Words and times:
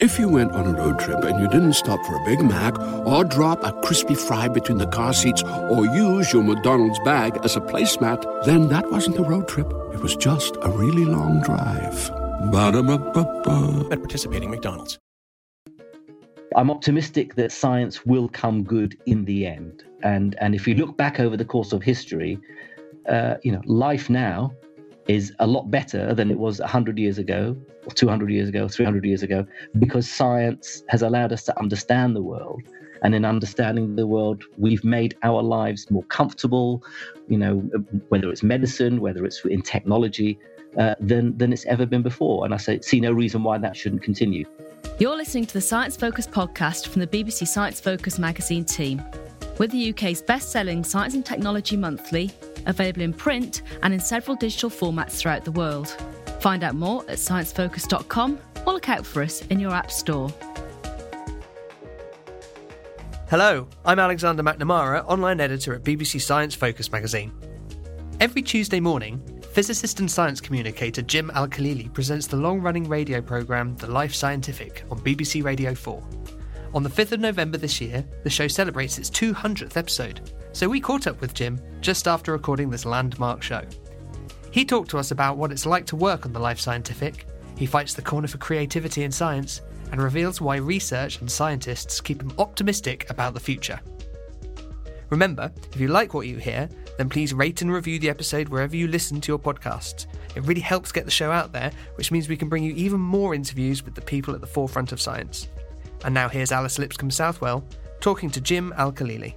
If 0.00 0.18
you 0.18 0.28
went 0.28 0.50
on 0.50 0.66
a 0.66 0.76
road 0.76 0.98
trip 0.98 1.22
and 1.22 1.38
you 1.38 1.46
didn't 1.46 1.74
stop 1.74 2.04
for 2.04 2.16
a 2.16 2.24
Big 2.24 2.42
Mac 2.42 2.76
or 3.06 3.22
drop 3.22 3.62
a 3.62 3.70
crispy 3.82 4.16
fry 4.16 4.48
between 4.48 4.78
the 4.78 4.88
car 4.88 5.12
seats 5.12 5.40
or 5.44 5.86
use 5.86 6.32
your 6.32 6.42
McDonald's 6.42 6.98
bag 7.04 7.38
as 7.44 7.54
a 7.54 7.60
placemat, 7.60 8.44
then 8.44 8.68
that 8.70 8.90
wasn't 8.90 9.16
a 9.18 9.22
road 9.22 9.46
trip. 9.46 9.72
It 9.92 10.00
was 10.00 10.16
just 10.16 10.56
a 10.62 10.68
really 10.68 11.04
long 11.04 11.42
drive. 11.42 12.10
Ba-da-ba-ba-ba. 12.50 13.92
At 13.92 14.00
participating 14.00 14.50
McDonald's. 14.50 14.98
I'm 16.56 16.72
optimistic 16.72 17.36
that 17.36 17.52
science 17.52 18.04
will 18.04 18.28
come 18.28 18.64
good 18.64 18.98
in 19.06 19.24
the 19.24 19.46
end. 19.46 19.84
And 20.02 20.34
and 20.40 20.56
if 20.56 20.66
you 20.66 20.74
look 20.74 20.96
back 20.96 21.20
over 21.20 21.36
the 21.36 21.44
course 21.44 21.72
of 21.72 21.84
history, 21.84 22.40
uh, 23.08 23.36
you 23.44 23.52
know, 23.52 23.62
life 23.64 24.10
now 24.10 24.52
is 25.08 25.32
a 25.38 25.46
lot 25.46 25.70
better 25.70 26.14
than 26.14 26.30
it 26.30 26.38
was 26.38 26.60
100 26.60 26.98
years 26.98 27.18
ago, 27.18 27.56
or 27.84 27.90
200 27.92 28.30
years 28.30 28.48
ago, 28.48 28.68
300 28.68 29.04
years 29.04 29.22
ago, 29.22 29.46
because 29.78 30.08
science 30.08 30.82
has 30.88 31.02
allowed 31.02 31.32
us 31.32 31.44
to 31.44 31.58
understand 31.58 32.16
the 32.16 32.22
world. 32.22 32.62
And 33.02 33.14
in 33.14 33.24
understanding 33.24 33.96
the 33.96 34.06
world, 34.06 34.44
we've 34.56 34.82
made 34.82 35.14
our 35.22 35.42
lives 35.42 35.90
more 35.90 36.04
comfortable, 36.04 36.82
you 37.28 37.36
know, 37.36 37.56
whether 38.08 38.30
it's 38.30 38.42
medicine, 38.42 39.00
whether 39.00 39.26
it's 39.26 39.44
in 39.44 39.60
technology, 39.60 40.38
uh, 40.78 40.94
than, 41.00 41.36
than 41.36 41.52
it's 41.52 41.66
ever 41.66 41.84
been 41.84 42.02
before. 42.02 42.46
And 42.46 42.54
I 42.54 42.56
say, 42.56 42.80
see 42.80 43.00
no 43.00 43.12
reason 43.12 43.42
why 43.42 43.58
that 43.58 43.76
shouldn't 43.76 44.02
continue. 44.02 44.46
You're 44.98 45.16
listening 45.16 45.44
to 45.46 45.52
the 45.52 45.60
Science 45.60 45.96
Focus 45.96 46.26
podcast 46.26 46.88
from 46.88 47.00
the 47.00 47.06
BBC 47.06 47.46
Science 47.46 47.80
Focus 47.80 48.18
magazine 48.18 48.64
team. 48.64 49.02
We're 49.58 49.68
the 49.68 49.90
UK's 49.90 50.20
best 50.20 50.50
selling 50.50 50.82
science 50.82 51.14
and 51.14 51.24
technology 51.24 51.76
monthly, 51.76 52.32
available 52.66 53.02
in 53.02 53.12
print 53.12 53.62
and 53.82 53.94
in 53.94 54.00
several 54.00 54.36
digital 54.36 54.68
formats 54.68 55.12
throughout 55.12 55.44
the 55.44 55.52
world. 55.52 55.88
Find 56.40 56.64
out 56.64 56.74
more 56.74 57.02
at 57.02 57.18
sciencefocus.com 57.18 58.40
or 58.66 58.72
look 58.72 58.88
out 58.88 59.06
for 59.06 59.22
us 59.22 59.42
in 59.46 59.60
your 59.60 59.72
app 59.72 59.92
store. 59.92 60.28
Hello, 63.30 63.68
I'm 63.84 63.98
Alexander 64.00 64.42
McNamara, 64.42 65.04
online 65.06 65.40
editor 65.40 65.74
at 65.74 65.82
BBC 65.82 66.20
Science 66.20 66.54
Focus 66.54 66.90
magazine. 66.90 67.32
Every 68.20 68.42
Tuesday 68.42 68.80
morning, 68.80 69.22
physicist 69.52 70.00
and 70.00 70.10
science 70.10 70.40
communicator 70.40 71.02
Jim 71.02 71.30
Al 71.34 71.46
Khalili 71.46 71.92
presents 71.92 72.26
the 72.26 72.36
long 72.36 72.60
running 72.60 72.88
radio 72.88 73.20
programme 73.20 73.76
The 73.76 73.86
Life 73.86 74.14
Scientific 74.14 74.84
on 74.90 74.98
BBC 74.98 75.44
Radio 75.44 75.74
4. 75.74 76.02
On 76.74 76.82
the 76.82 76.90
5th 76.90 77.12
of 77.12 77.20
November 77.20 77.56
this 77.56 77.80
year, 77.80 78.04
the 78.24 78.30
show 78.30 78.48
celebrates 78.48 78.98
its 78.98 79.08
200th 79.08 79.76
episode, 79.76 80.32
so 80.52 80.68
we 80.68 80.80
caught 80.80 81.06
up 81.06 81.20
with 81.20 81.32
Jim 81.32 81.60
just 81.80 82.08
after 82.08 82.32
recording 82.32 82.68
this 82.68 82.84
landmark 82.84 83.44
show. 83.44 83.62
He 84.50 84.64
talked 84.64 84.90
to 84.90 84.98
us 84.98 85.12
about 85.12 85.36
what 85.36 85.52
it's 85.52 85.66
like 85.66 85.86
to 85.86 85.96
work 85.96 86.26
on 86.26 86.32
The 86.32 86.40
Life 86.40 86.58
Scientific, 86.58 87.26
he 87.56 87.64
fights 87.64 87.94
the 87.94 88.02
corner 88.02 88.26
for 88.26 88.38
creativity 88.38 89.04
in 89.04 89.12
science, 89.12 89.60
and 89.92 90.02
reveals 90.02 90.40
why 90.40 90.56
research 90.56 91.20
and 91.20 91.30
scientists 91.30 92.00
keep 92.00 92.20
him 92.20 92.32
optimistic 92.38 93.08
about 93.08 93.34
the 93.34 93.40
future. 93.40 93.78
Remember, 95.10 95.52
if 95.72 95.78
you 95.78 95.86
like 95.86 96.12
what 96.12 96.26
you 96.26 96.38
hear, 96.38 96.68
then 96.98 97.08
please 97.08 97.32
rate 97.32 97.62
and 97.62 97.72
review 97.72 98.00
the 98.00 98.10
episode 98.10 98.48
wherever 98.48 98.74
you 98.74 98.88
listen 98.88 99.20
to 99.20 99.30
your 99.30 99.38
podcasts. 99.38 100.06
It 100.34 100.42
really 100.42 100.60
helps 100.60 100.90
get 100.90 101.04
the 101.04 101.10
show 101.12 101.30
out 101.30 101.52
there, 101.52 101.70
which 101.94 102.10
means 102.10 102.28
we 102.28 102.36
can 102.36 102.48
bring 102.48 102.64
you 102.64 102.74
even 102.74 102.98
more 102.98 103.32
interviews 103.32 103.84
with 103.84 103.94
the 103.94 104.00
people 104.00 104.34
at 104.34 104.40
the 104.40 104.46
forefront 104.48 104.90
of 104.90 105.00
science. 105.00 105.46
And 106.04 106.14
now 106.14 106.28
here's 106.28 106.52
Alice 106.52 106.78
Lipscombe 106.78 107.10
Southwell 107.10 107.64
talking 108.00 108.30
to 108.30 108.40
Jim 108.40 108.72
Al 108.76 108.92
Khalili. 108.92 109.34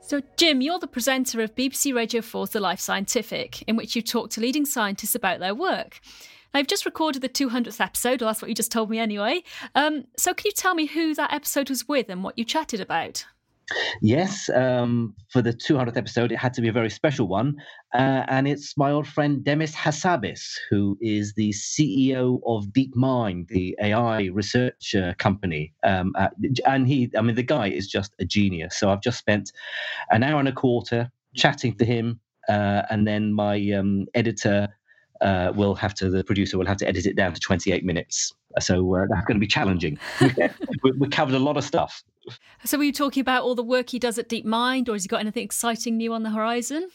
So, 0.00 0.22
Jim, 0.36 0.60
you're 0.60 0.78
the 0.78 0.86
presenter 0.86 1.42
of 1.42 1.54
BBC 1.54 1.92
Radio 1.94 2.20
4's 2.20 2.50
The 2.50 2.60
Life 2.60 2.80
Scientific, 2.80 3.62
in 3.62 3.76
which 3.76 3.96
you 3.96 4.02
talk 4.02 4.30
to 4.30 4.40
leading 4.40 4.64
scientists 4.64 5.16
about 5.16 5.40
their 5.40 5.54
work. 5.54 6.00
I've 6.54 6.68
just 6.68 6.86
recorded 6.86 7.22
the 7.22 7.28
200th 7.28 7.80
episode, 7.80 8.22
or 8.22 8.26
that's 8.26 8.40
what 8.40 8.48
you 8.48 8.54
just 8.54 8.72
told 8.72 8.88
me 8.88 8.98
anyway. 8.98 9.42
Um, 9.74 10.04
so, 10.16 10.32
can 10.32 10.46
you 10.46 10.52
tell 10.52 10.74
me 10.74 10.86
who 10.86 11.14
that 11.16 11.32
episode 11.32 11.68
was 11.68 11.88
with 11.88 12.08
and 12.08 12.22
what 12.22 12.38
you 12.38 12.44
chatted 12.44 12.80
about? 12.80 13.26
Yes, 14.00 14.48
um, 14.50 15.14
for 15.30 15.42
the 15.42 15.52
200th 15.52 15.96
episode, 15.96 16.32
it 16.32 16.36
had 16.38 16.54
to 16.54 16.60
be 16.62 16.68
a 16.68 16.72
very 16.72 16.90
special 16.90 17.28
one. 17.28 17.56
Uh, 17.94 18.24
and 18.28 18.46
it's 18.46 18.76
my 18.76 18.90
old 18.90 19.06
friend 19.06 19.44
Demis 19.44 19.74
Hassabis, 19.74 20.54
who 20.70 20.96
is 21.00 21.34
the 21.34 21.50
CEO 21.52 22.40
of 22.46 22.66
DeepMind, 22.68 23.48
the 23.48 23.76
AI 23.82 24.24
research 24.32 24.94
uh, 24.94 25.14
company. 25.18 25.74
Um, 25.82 26.14
at, 26.18 26.32
and 26.66 26.86
he, 26.86 27.10
I 27.16 27.22
mean, 27.22 27.36
the 27.36 27.42
guy 27.42 27.68
is 27.68 27.88
just 27.88 28.14
a 28.20 28.24
genius. 28.24 28.78
So 28.78 28.90
I've 28.90 29.02
just 29.02 29.18
spent 29.18 29.52
an 30.10 30.22
hour 30.22 30.38
and 30.38 30.48
a 30.48 30.52
quarter 30.52 31.10
chatting 31.34 31.76
to 31.78 31.84
him. 31.84 32.20
Uh, 32.48 32.82
and 32.90 33.06
then 33.06 33.32
my 33.32 33.56
um, 33.72 34.06
editor 34.14 34.68
uh, 35.20 35.52
will 35.54 35.74
have 35.74 35.94
to, 35.94 36.10
the 36.10 36.24
producer 36.24 36.58
will 36.58 36.66
have 36.66 36.76
to 36.78 36.88
edit 36.88 37.06
it 37.06 37.16
down 37.16 37.32
to 37.32 37.40
28 37.40 37.84
minutes. 37.84 38.34
So 38.60 38.94
uh, 38.94 39.06
that's 39.10 39.26
going 39.26 39.36
to 39.36 39.40
be 39.40 39.46
challenging. 39.46 39.98
we, 40.82 40.92
we 40.92 41.08
covered 41.08 41.34
a 41.34 41.38
lot 41.38 41.56
of 41.56 41.64
stuff. 41.64 42.02
So, 42.64 42.78
were 42.78 42.84
you 42.84 42.92
talking 42.92 43.20
about 43.20 43.44
all 43.44 43.54
the 43.54 43.62
work 43.62 43.90
he 43.90 44.00
does 44.00 44.18
at 44.18 44.28
DeepMind, 44.28 44.88
or 44.88 44.94
has 44.94 45.04
he 45.04 45.08
got 45.08 45.20
anything 45.20 45.44
exciting 45.44 45.96
new 45.96 46.12
on 46.12 46.24
the 46.24 46.30
horizon? 46.30 46.88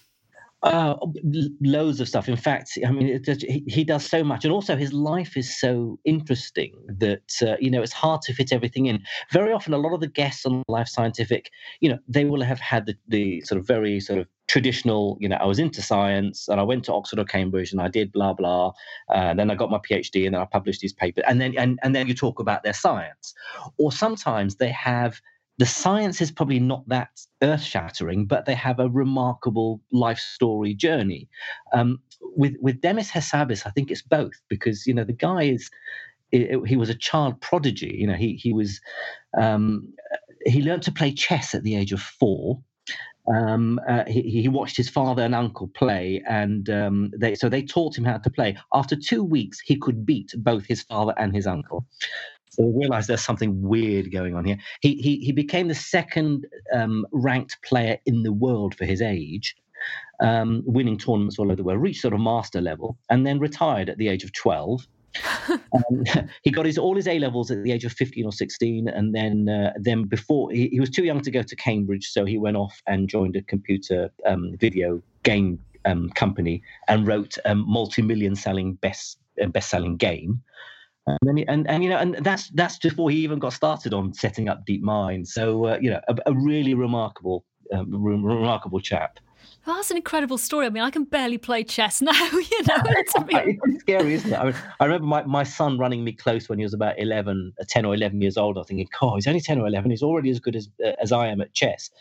Uh, 0.63 0.95
loads 1.61 1.99
of 1.99 2.07
stuff. 2.07 2.29
In 2.29 2.37
fact, 2.37 2.77
I 2.85 2.91
mean, 2.91 3.07
it, 3.07 3.41
he, 3.41 3.63
he, 3.65 3.83
does 3.83 4.05
so 4.05 4.23
much, 4.23 4.45
and 4.45 4.53
also 4.53 4.75
his 4.75 4.93
life 4.93 5.35
is 5.35 5.59
so 5.59 5.97
interesting 6.05 6.75
that 6.99 7.31
uh, 7.41 7.55
you 7.59 7.71
know 7.71 7.81
it's 7.81 7.91
hard 7.91 8.21
to 8.23 8.33
fit 8.33 8.53
everything 8.53 8.85
in. 8.85 9.01
Very 9.31 9.53
often, 9.53 9.73
a 9.73 9.79
lot 9.79 9.95
of 9.95 10.01
the 10.01 10.07
guests 10.07 10.45
on 10.45 10.61
Life 10.67 10.87
Scientific, 10.87 11.49
you 11.79 11.89
know, 11.89 11.97
they 12.07 12.25
will 12.25 12.43
have 12.43 12.59
had 12.59 12.85
the, 12.85 12.95
the 13.07 13.41
sort 13.41 13.59
of 13.59 13.65
very 13.65 13.99
sort 13.99 14.19
of 14.19 14.27
traditional. 14.47 15.17
You 15.19 15.29
know, 15.29 15.37
I 15.37 15.45
was 15.45 15.57
into 15.57 15.81
science, 15.81 16.47
and 16.47 16.59
I 16.59 16.63
went 16.63 16.83
to 16.85 16.93
Oxford 16.93 17.17
or 17.17 17.25
Cambridge, 17.25 17.71
and 17.71 17.81
I 17.81 17.87
did 17.87 18.11
blah 18.11 18.33
blah. 18.33 18.73
Uh, 19.09 19.33
then 19.33 19.49
I 19.49 19.55
got 19.55 19.71
my 19.71 19.79
PhD, 19.79 20.27
and 20.27 20.35
then 20.35 20.41
I 20.43 20.45
published 20.45 20.81
these 20.81 20.93
papers, 20.93 21.23
and 21.27 21.41
then 21.41 21.55
and, 21.57 21.79
and 21.81 21.95
then 21.95 22.07
you 22.07 22.13
talk 22.13 22.39
about 22.39 22.61
their 22.61 22.73
science. 22.73 23.33
Or 23.79 23.91
sometimes 23.91 24.57
they 24.57 24.69
have 24.69 25.21
the 25.57 25.65
science 25.65 26.21
is 26.21 26.31
probably 26.31 26.59
not 26.59 26.87
that 26.87 27.09
earth 27.43 27.61
shattering, 27.61 28.25
but 28.25 28.45
they 28.45 28.55
have 28.55 28.79
a 28.79 28.89
remarkable 28.89 29.81
life 29.91 30.17
story 30.17 30.73
journey. 30.73 31.27
Um, 31.73 31.99
with 32.21 32.55
with 32.61 32.81
Demis 32.81 33.11
Hassabis, 33.11 33.65
I 33.65 33.71
think 33.71 33.91
it's 33.91 34.01
both 34.01 34.33
because 34.47 34.87
you 34.87 34.93
know 34.93 35.03
the 35.03 35.13
guy 35.13 35.43
is 35.43 35.69
he 36.31 36.75
was 36.77 36.89
a 36.89 36.95
child 36.95 37.39
prodigy. 37.41 37.95
You 37.99 38.07
know 38.07 38.15
he 38.15 38.35
he 38.35 38.53
was 38.53 38.79
um, 39.37 39.93
he 40.45 40.61
learned 40.61 40.83
to 40.83 40.91
play 40.91 41.11
chess 41.11 41.53
at 41.53 41.63
the 41.63 41.75
age 41.75 41.91
of 41.91 42.01
four. 42.01 42.61
Um, 43.31 43.79
uh, 43.87 44.03
he, 44.07 44.41
he, 44.41 44.47
watched 44.47 44.75
his 44.75 44.89
father 44.89 45.21
and 45.21 45.35
uncle 45.35 45.67
play, 45.67 46.23
and 46.27 46.67
um, 46.71 47.11
they 47.15 47.35
so 47.35 47.49
they 47.49 47.61
taught 47.61 47.95
him 47.95 48.03
how 48.03 48.17
to 48.17 48.29
play. 48.31 48.57
After 48.73 48.95
two 48.95 49.23
weeks, 49.23 49.59
he 49.59 49.75
could 49.75 50.05
beat 50.05 50.33
both 50.37 50.65
his 50.65 50.81
father 50.81 51.13
and 51.17 51.35
his 51.35 51.45
uncle. 51.45 51.85
So 52.51 52.63
they 52.63 52.77
realized 52.77 53.07
there's 53.07 53.23
something 53.23 53.61
weird 53.61 54.11
going 54.11 54.35
on 54.35 54.43
here. 54.43 54.57
He 54.81 54.95
he 54.95 55.17
he 55.17 55.31
became 55.31 55.69
the 55.69 55.75
second 55.75 56.45
um, 56.73 57.07
ranked 57.13 57.57
player 57.63 57.97
in 58.05 58.23
the 58.23 58.33
world 58.33 58.75
for 58.75 58.83
his 58.83 59.01
age, 59.01 59.55
um, 60.19 60.61
winning 60.65 60.97
tournaments 60.97 61.39
all 61.39 61.45
over 61.45 61.55
the 61.55 61.63
world. 61.63 61.81
Reached 61.81 62.01
sort 62.01 62.13
of 62.13 62.19
master 62.19 62.59
level, 62.59 62.97
and 63.09 63.25
then 63.25 63.39
retired 63.39 63.89
at 63.89 63.97
the 63.97 64.09
age 64.09 64.25
of 64.25 64.33
twelve. 64.33 64.85
um, 65.49 66.03
he 66.43 66.51
got 66.51 66.65
his 66.65 66.77
all 66.77 66.95
his 66.95 67.07
A 67.07 67.19
levels 67.19 67.51
at 67.51 67.63
the 67.63 67.71
age 67.71 67.85
of 67.85 67.93
fifteen 67.93 68.25
or 68.25 68.33
sixteen, 68.33 68.89
and 68.89 69.15
then 69.15 69.47
uh, 69.47 69.71
then 69.77 70.03
before 70.03 70.51
he, 70.51 70.67
he, 70.67 70.79
was 70.81 70.89
too 70.89 71.05
young 71.05 71.21
to 71.21 71.31
go 71.31 71.43
to 71.43 71.55
Cambridge, 71.55 72.09
so 72.09 72.25
he 72.25 72.37
went 72.37 72.57
off 72.57 72.81
and 72.85 73.07
joined 73.07 73.37
a 73.37 73.41
computer 73.43 74.09
um, 74.25 74.57
video 74.59 75.01
game 75.23 75.57
um, 75.85 76.09
company 76.15 76.61
and 76.89 77.07
wrote 77.07 77.37
a 77.45 77.55
multi-million 77.55 78.35
selling 78.35 78.73
best 78.73 79.19
uh, 79.41 79.47
best 79.47 79.69
selling 79.69 79.95
game. 79.95 80.41
And, 81.07 81.17
then 81.23 81.43
and 81.47 81.67
and 81.67 81.83
you 81.83 81.89
know 81.89 81.97
and 81.97 82.15
that's 82.21 82.49
that's 82.51 82.77
before 82.77 83.09
he 83.09 83.17
even 83.17 83.39
got 83.39 83.53
started 83.53 83.93
on 83.93 84.13
setting 84.13 84.47
up 84.47 84.65
DeepMind. 84.67 85.27
So 85.27 85.65
uh, 85.65 85.77
you 85.81 85.89
know 85.89 85.99
a, 86.07 86.15
a 86.27 86.33
really 86.33 86.73
remarkable 86.73 87.43
um, 87.73 88.03
re- 88.03 88.15
remarkable 88.15 88.79
chap. 88.79 89.19
Well, 89.65 89.75
that's 89.75 89.91
an 89.91 89.97
incredible 89.97 90.39
story. 90.39 90.65
I 90.65 90.69
mean, 90.69 90.81
I 90.81 90.89
can 90.89 91.03
barely 91.03 91.37
play 91.37 91.63
chess 91.63 92.01
now. 92.01 92.11
You 92.11 92.63
know, 92.67 92.77
it's 92.87 93.81
scary, 93.81 94.13
isn't 94.15 94.33
it? 94.33 94.39
I, 94.39 94.45
mean, 94.45 94.55
I 94.79 94.85
remember 94.85 95.07
my, 95.07 95.23
my 95.23 95.43
son 95.43 95.77
running 95.77 96.03
me 96.03 96.13
close 96.13 96.49
when 96.49 96.57
he 96.57 96.65
was 96.65 96.73
about 96.73 96.99
11, 96.99 97.53
uh, 97.59 97.63
10 97.67 97.85
or 97.85 97.93
11 97.93 98.21
years 98.21 98.37
old. 98.37 98.57
I 98.57 98.61
was 98.61 98.67
thinking, 98.67 98.87
God, 98.99 99.15
he's 99.15 99.27
only 99.27 99.39
10 99.39 99.59
or 99.59 99.67
11. 99.67 99.91
He's 99.91 100.01
already 100.01 100.31
as 100.31 100.39
good 100.39 100.55
as, 100.55 100.67
uh, 100.83 100.93
as 101.01 101.11
I 101.11 101.27
am 101.27 101.41
at 101.41 101.53
chess. 101.53 101.91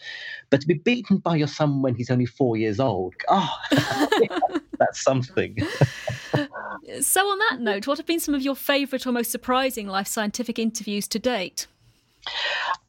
But 0.48 0.62
to 0.62 0.66
be 0.66 0.74
beaten 0.74 1.18
by 1.18 1.36
your 1.36 1.48
son 1.48 1.82
when 1.82 1.94
he's 1.94 2.10
only 2.10 2.26
four 2.26 2.56
years 2.56 2.80
old, 2.80 3.14
oh, 3.28 3.54
that's 4.78 5.02
something. 5.02 5.56
So, 7.00 7.20
on 7.28 7.38
that 7.50 7.60
note, 7.60 7.86
what 7.86 7.98
have 7.98 8.06
been 8.06 8.20
some 8.20 8.34
of 8.34 8.42
your 8.42 8.56
favourite 8.56 9.06
or 9.06 9.12
most 9.12 9.30
surprising 9.30 9.86
life 9.86 10.06
scientific 10.06 10.58
interviews 10.58 11.06
to 11.08 11.18
date? 11.18 11.66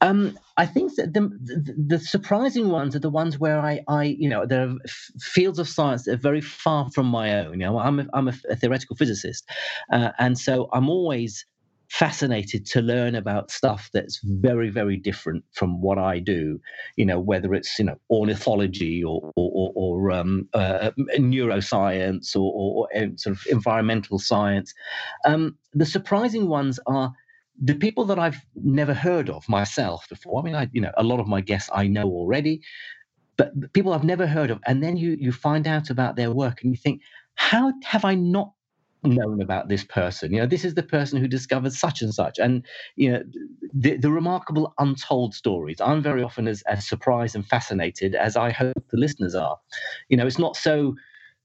Um, 0.01 0.38
I 0.57 0.65
think 0.65 0.95
that 0.95 1.13
the, 1.13 1.21
the, 1.21 1.75
the 1.77 1.99
surprising 1.99 2.69
ones 2.69 2.95
are 2.95 2.99
the 2.99 3.09
ones 3.09 3.39
where 3.39 3.59
I, 3.59 3.81
I, 3.88 4.03
you 4.03 4.27
know, 4.27 4.45
there 4.45 4.67
are 4.67 4.75
f- 4.83 5.11
fields 5.19 5.59
of 5.59 5.69
science 5.69 6.03
that 6.03 6.13
are 6.13 6.17
very 6.17 6.41
far 6.41 6.89
from 6.91 7.05
my 7.05 7.39
own. 7.39 7.53
You 7.53 7.65
know, 7.67 7.79
I'm 7.79 7.99
a, 7.99 8.05
I'm 8.13 8.27
a, 8.27 8.33
a 8.49 8.55
theoretical 8.55 8.95
physicist, 8.95 9.49
uh, 9.91 10.11
and 10.19 10.37
so 10.37 10.69
I'm 10.73 10.89
always 10.89 11.45
fascinated 11.91 12.65
to 12.65 12.81
learn 12.81 13.15
about 13.15 13.51
stuff 13.51 13.89
that's 13.93 14.21
very 14.23 14.69
very 14.69 14.95
different 14.95 15.43
from 15.51 15.81
what 15.81 15.97
I 15.97 16.19
do 16.19 16.59
you 16.95 17.05
know 17.05 17.19
whether 17.19 17.53
it's 17.53 17.77
you 17.77 17.85
know 17.85 17.97
ornithology 18.09 19.03
or 19.03 19.31
or, 19.35 19.71
or 19.75 20.11
um, 20.11 20.47
uh, 20.53 20.91
neuroscience 21.17 22.35
or, 22.35 22.51
or, 22.53 22.88
or, 22.93 23.11
sort 23.17 23.35
of 23.35 23.41
environmental 23.49 24.19
science. 24.19 24.73
Um, 25.25 25.57
the 25.73 25.85
surprising 25.85 26.47
ones 26.47 26.79
are 26.88 27.13
the 27.61 27.75
people 27.75 28.05
that 28.05 28.19
I've 28.19 28.44
never 28.55 28.94
heard 28.94 29.29
of 29.29 29.47
myself 29.47 30.07
before, 30.09 30.39
I 30.39 30.44
mean, 30.44 30.55
I, 30.55 30.69
you 30.71 30.81
know, 30.81 30.91
a 30.97 31.03
lot 31.03 31.19
of 31.19 31.27
my 31.27 31.41
guests 31.41 31.69
I 31.73 31.87
know 31.87 32.05
already, 32.05 32.61
but 33.37 33.51
people 33.73 33.94
I've 33.94 34.03
never 34.03 34.25
heard 34.25 34.49
of, 34.49 34.59
and 34.65 34.83
then 34.83 34.97
you 34.97 35.15
you 35.19 35.31
find 35.31 35.67
out 35.67 35.89
about 35.89 36.15
their 36.15 36.31
work, 36.31 36.63
and 36.63 36.71
you 36.71 36.77
think, 36.77 37.01
how 37.35 37.73
have 37.83 38.05
I 38.05 38.15
not 38.15 38.51
known 39.03 39.42
about 39.42 39.69
this 39.69 39.83
person? 39.83 40.33
You 40.33 40.42
know, 40.42 40.48
this 40.48 40.65
is 40.65 40.75
the 40.75 40.83
person 40.83 41.19
who 41.19 41.27
discovered 41.27 41.74
such 41.74 42.01
and 42.01 42.13
such, 42.13 42.39
and 42.39 42.65
you 42.95 43.12
know, 43.12 43.24
the, 43.74 43.98
the 43.98 44.12
remarkable 44.12 44.74
untold 44.80 45.33
stories. 45.33 45.81
I'm 45.81 46.01
very 46.01 46.24
often 46.24 46.48
as 46.48 46.62
as 46.63 46.88
surprised 46.88 47.36
and 47.36 47.45
fascinated 47.45 48.15
as 48.15 48.36
I 48.36 48.51
hope 48.51 48.74
the 48.92 48.98
listeners 48.98 49.36
are. 49.36 49.57
You 50.09 50.18
know, 50.18 50.27
it's 50.27 50.39
not 50.39 50.56
so 50.56 50.95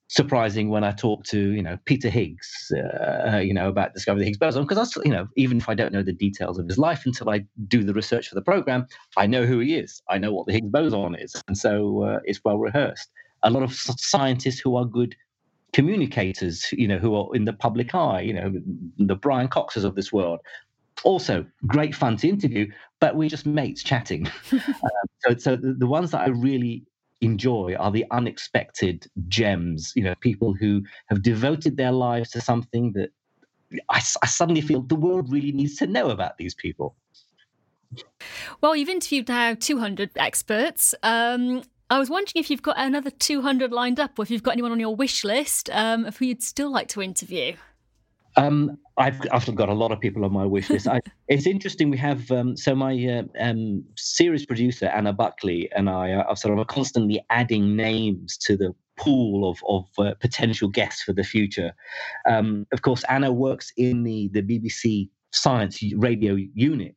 surprising 0.08 0.68
when 0.68 0.84
I 0.84 0.92
talk 0.92 1.24
to 1.24 1.50
you 1.52 1.62
know 1.62 1.78
Peter 1.84 2.08
Higgs, 2.08 2.72
uh, 2.76 3.34
uh 3.34 3.38
you 3.38 3.52
know 3.52 3.68
about 3.68 3.94
discovering 3.94 4.20
the 4.20 4.26
Higgs 4.26 4.38
boson 4.38 4.62
because 4.64 4.96
I, 4.96 5.00
you 5.04 5.10
know 5.10 5.26
even 5.36 5.58
if 5.58 5.68
I 5.68 5.74
don't 5.74 5.92
know 5.92 6.02
the 6.02 6.12
details 6.12 6.58
of 6.58 6.68
his 6.68 6.78
life 6.78 7.04
until 7.06 7.30
I 7.30 7.44
do 7.66 7.82
the 7.82 7.94
research 7.94 8.28
for 8.28 8.34
the 8.34 8.42
program, 8.42 8.86
I 9.16 9.26
know 9.26 9.46
who 9.46 9.58
he 9.60 9.76
is. 9.76 10.02
I 10.08 10.18
know 10.18 10.32
what 10.32 10.46
the 10.46 10.52
Higgs 10.52 10.70
boson 10.70 11.16
is, 11.16 11.34
and 11.48 11.56
so 11.56 12.02
uh, 12.04 12.18
it's 12.24 12.40
well 12.44 12.58
rehearsed. 12.58 13.10
A 13.42 13.50
lot 13.50 13.62
of 13.62 13.74
scientists 13.74 14.60
who 14.60 14.76
are 14.76 14.84
good 14.84 15.14
communicators, 15.76 16.72
you 16.72 16.88
know, 16.88 16.96
who 16.96 17.14
are 17.14 17.28
in 17.36 17.44
the 17.44 17.52
public 17.52 17.94
eye, 17.94 18.22
you 18.22 18.32
know, 18.32 18.50
the 18.96 19.14
Brian 19.14 19.46
Coxes 19.46 19.84
of 19.84 19.94
this 19.94 20.10
world. 20.10 20.40
Also, 21.04 21.44
great 21.66 21.94
fun 21.94 22.16
to 22.16 22.26
interview, 22.26 22.66
but 22.98 23.14
we're 23.14 23.28
just 23.28 23.44
mates 23.44 23.82
chatting. 23.82 24.26
um, 24.52 25.06
so, 25.20 25.36
so 25.36 25.54
the, 25.54 25.74
the 25.74 25.86
ones 25.86 26.12
that 26.12 26.22
I 26.22 26.28
really 26.28 26.86
enjoy 27.20 27.74
are 27.78 27.90
the 27.90 28.06
unexpected 28.10 29.06
gems, 29.28 29.92
you 29.94 30.02
know, 30.02 30.14
people 30.22 30.54
who 30.54 30.80
have 31.10 31.20
devoted 31.22 31.76
their 31.76 31.92
lives 31.92 32.30
to 32.30 32.40
something 32.40 32.92
that 32.92 33.10
I, 33.90 34.00
I 34.22 34.26
suddenly 34.26 34.62
feel 34.62 34.80
the 34.80 34.94
world 34.94 35.30
really 35.30 35.52
needs 35.52 35.76
to 35.76 35.86
know 35.86 36.08
about 36.08 36.38
these 36.38 36.54
people. 36.54 36.96
Well, 38.62 38.74
you've 38.74 38.88
interviewed 38.88 39.28
now 39.28 39.52
200 39.52 40.12
experts. 40.16 40.94
Um, 41.02 41.64
I 41.88 41.98
was 41.98 42.10
wondering 42.10 42.32
if 42.34 42.50
you've 42.50 42.62
got 42.62 42.76
another 42.78 43.10
200 43.10 43.70
lined 43.72 44.00
up 44.00 44.18
or 44.18 44.22
if 44.22 44.30
you've 44.30 44.42
got 44.42 44.52
anyone 44.52 44.72
on 44.72 44.80
your 44.80 44.96
wish 44.96 45.22
list 45.22 45.70
um, 45.70 46.04
of 46.04 46.16
who 46.16 46.26
you'd 46.26 46.42
still 46.42 46.70
like 46.70 46.88
to 46.88 47.02
interview. 47.02 47.54
Um, 48.36 48.76
I've, 48.98 49.20
I've 49.30 49.54
got 49.54 49.68
a 49.68 49.74
lot 49.74 49.92
of 49.92 50.00
people 50.00 50.24
on 50.24 50.32
my 50.32 50.44
wish 50.44 50.68
list. 50.68 50.88
I, 50.88 51.00
it's 51.28 51.46
interesting. 51.46 51.90
We 51.90 51.96
have 51.98 52.30
um, 52.32 52.56
so 52.56 52.74
my 52.74 52.92
uh, 52.92 53.22
um, 53.40 53.84
series 53.96 54.44
producer 54.44 54.86
Anna 54.86 55.12
Buckley 55.12 55.70
and 55.74 55.88
I 55.88 56.12
are 56.12 56.36
sort 56.36 56.58
of 56.58 56.66
constantly 56.66 57.24
adding 57.30 57.76
names 57.76 58.36
to 58.38 58.56
the 58.56 58.74
pool 58.98 59.48
of 59.48 59.58
of 59.68 59.86
uh, 59.98 60.14
potential 60.20 60.68
guests 60.68 61.02
for 61.02 61.12
the 61.12 61.22
future. 61.22 61.72
Um, 62.28 62.66
of 62.72 62.82
course, 62.82 63.04
Anna 63.08 63.32
works 63.32 63.72
in 63.76 64.02
the 64.02 64.28
the 64.32 64.42
BBC 64.42 65.08
Science 65.32 65.82
Radio 65.96 66.34
unit, 66.34 66.96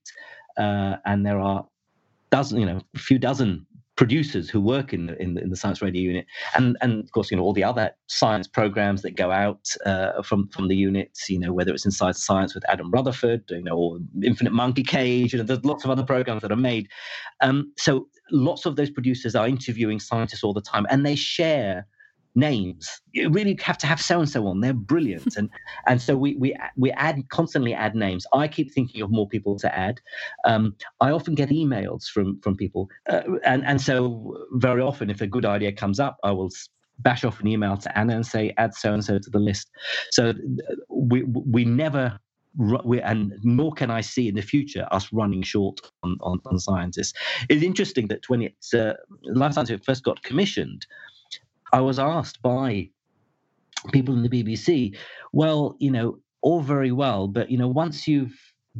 uh, 0.58 0.98
and 1.06 1.26
there 1.26 1.40
are 1.40 1.66
dozen, 2.32 2.60
you 2.60 2.66
know, 2.66 2.82
a 2.96 3.00
few 3.00 3.20
dozen 3.20 3.66
producers 4.00 4.50
who 4.50 4.62
work 4.62 4.94
in 4.94 5.07
the, 5.07 5.22
in 5.22 5.34
the, 5.34 5.42
in 5.42 5.50
the 5.50 5.57
science 5.57 5.81
radio 5.81 6.01
unit, 6.01 6.25
and 6.56 6.78
and 6.80 7.04
of 7.04 7.12
course 7.12 7.30
you 7.30 7.36
know 7.36 7.44
all 7.44 7.51
the 7.51 7.66
other 7.66 7.92
science 8.07 8.48
programs 8.48 9.01
that 9.01 9.12
go 9.12 9.30
out 9.30 9.68
uh, 9.86 10.22
from 10.22 10.48
from 10.54 10.69
the 10.69 10.75
units. 10.75 11.30
You 11.30 11.38
know 11.38 11.51
whether 11.51 11.74
it's 11.74 11.84
Inside 11.84 12.16
Science 12.16 12.56
with 12.56 12.63
Adam 12.69 12.92
Rutherford, 12.92 13.44
you 13.50 13.62
know, 13.62 13.75
or 13.75 14.00
Infinite 14.24 14.54
Monkey 14.54 14.84
Cage, 14.84 15.34
and 15.34 15.46
there's 15.46 15.66
lots 15.66 15.84
of 15.84 15.92
other 15.92 16.04
programs 16.04 16.44
that 16.44 16.51
are 16.54 16.56
made. 16.72 16.88
Um, 17.42 17.74
so 17.78 18.07
lots 18.31 18.66
of 18.66 18.78
those 18.78 18.90
producers 18.90 19.36
are 19.36 19.50
interviewing 19.50 20.00
scientists 20.00 20.45
all 20.45 20.54
the 20.54 20.62
time, 20.62 20.88
and 20.90 21.06
they 21.06 21.16
share 21.16 21.86
names. 22.40 23.02
You 23.12 23.30
really 23.30 23.58
have 23.62 23.78
to 23.80 23.88
have 23.88 24.02
so 24.02 24.20
and 24.20 24.30
so 24.30 24.48
on. 24.48 24.62
They're 24.62 24.74
brilliant, 24.74 25.36
and 25.38 25.50
and 25.88 26.02
so 26.02 26.16
we 26.16 26.36
we 26.36 26.56
we 26.78 26.92
add 26.92 27.28
constantly 27.30 27.74
add 27.74 27.96
names. 27.96 28.26
I 28.34 28.48
keep 28.48 28.74
thinking 28.74 29.02
of 29.02 29.12
more 29.12 29.28
people 29.28 29.58
to 29.60 29.78
add. 29.78 30.00
Um, 30.46 30.76
I 31.02 31.12
often 31.12 31.36
get 31.36 31.50
emails 31.50 32.06
from 32.06 32.40
from 32.42 32.56
people, 32.56 32.90
uh, 33.10 33.22
and 33.44 33.66
and 33.66 33.81
so 33.81 34.38
very 34.54 34.81
often, 34.81 35.10
if 35.10 35.22
a 35.22 35.28
good 35.28 35.46
idea 35.46 35.72
comes 35.72 36.00
up, 36.00 36.18
I 36.24 36.31
will 36.31 36.50
bash 37.00 37.24
off 37.24 37.40
an 37.40 37.48
email 37.48 37.78
to 37.78 37.98
Anna 37.98 38.16
and 38.16 38.26
say 38.26 38.54
add 38.58 38.74
so 38.74 38.94
and 38.94 39.04
so 39.04 39.19
to 39.19 39.30
the 39.30 39.40
list. 39.40 39.69
So 40.12 40.34
we 40.90 41.24
we 41.24 41.66
never. 41.66 42.19
We, 42.84 43.00
and 43.00 43.34
nor 43.44 43.72
can 43.74 43.92
I 43.92 44.02
see 44.02 44.28
in 44.28 44.34
the 44.34 44.42
future 44.42 44.88
us 44.92 45.14
running 45.14 45.44
short 45.44 45.80
on, 46.02 46.18
on, 46.22 46.40
on 46.48 46.58
scientists. 46.58 47.14
It's 47.48 47.62
interesting 47.64 48.08
that 48.08 48.28
when 48.28 48.42
it's 48.42 48.74
uh, 48.74 48.96
Life 49.24 49.54
Science 49.54 49.72
first 49.86 50.04
got 50.04 50.24
commissioned, 50.24 50.88
I 51.73 51.81
was 51.81 51.99
asked 51.99 52.42
by 52.42 52.90
people 53.92 54.16
in 54.16 54.23
the 54.23 54.30
BBC, 54.30 54.97
well, 55.31 55.76
you 55.80 55.92
know, 55.92 56.19
all 56.42 56.61
very 56.61 56.92
well, 56.92 57.28
but 57.28 57.49
you 57.52 57.57
know, 57.57 57.68
once 57.68 58.07
you've 58.07 58.35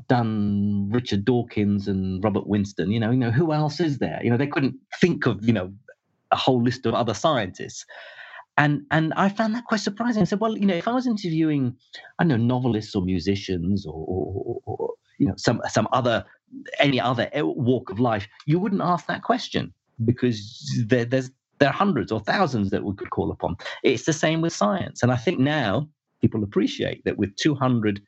done 0.08 0.89
Richard 0.91 1.25
Dawkins 1.25 1.88
and 1.88 2.24
Robert 2.24 2.48
Winston, 2.48 2.91
you 2.91 3.00
know, 3.00 3.12
you 3.12 3.17
know, 3.17 3.31
who 3.31 3.53
else 3.53 3.79
is 3.79 3.98
there? 3.98 4.19
You 4.24 4.29
know, 4.29 4.38
they 4.38 4.48
couldn't 4.48 4.75
think 5.00 5.25
of, 5.25 5.46
you 5.46 5.53
know, 5.53 5.74
a 6.31 6.36
whole 6.36 6.62
list 6.62 6.86
of 6.86 6.93
other 6.93 7.13
scientists. 7.13 7.86
And 8.58 8.81
and 8.91 9.13
I 9.15 9.29
found 9.29 9.55
that 9.55 9.65
quite 9.65 9.79
surprising. 9.79 10.22
I 10.22 10.25
said, 10.25 10.41
well, 10.41 10.58
you 10.58 10.65
know, 10.65 10.75
if 10.75 10.88
I 10.88 10.93
was 10.93 11.08
interviewing, 11.08 11.75
I 12.19 12.24
don't 12.24 12.27
know, 12.27 12.38
novelists 12.55 12.93
or 12.96 13.01
musicians 13.01 13.86
or, 13.86 13.93
or, 13.93 14.60
or 14.65 14.93
you 15.17 15.27
know, 15.27 15.34
some 15.38 15.62
some 15.69 15.88
other 15.93 16.25
any 16.77 17.00
other 17.00 17.29
walk 17.36 17.89
of 17.89 18.00
life, 18.00 18.27
you 18.46 18.60
wouldn't 18.60 18.81
ask 18.81 19.08
that 19.08 19.24
question 19.24 19.74
because 20.03 20.84
there, 20.88 21.05
there's 21.05 21.31
there 21.60 21.70
are 21.70 21.74
hundreds 21.74 22.12
or 22.12 22.20
thousands 22.22 22.70
that 22.72 22.84
we 22.84 22.96
could 22.96 23.10
call 23.10 23.32
upon. 23.32 23.58
It's 23.84 24.06
the 24.06 24.13
same 24.13 24.42
with 24.42 24.54
science. 24.54 25.04
And 25.04 25.12
I 25.12 25.18
think 25.18 25.39
now 25.39 25.88
people 26.22 26.44
appreciate 26.44 27.04
that 27.06 27.18
with 27.18 27.36
200 27.36 28.01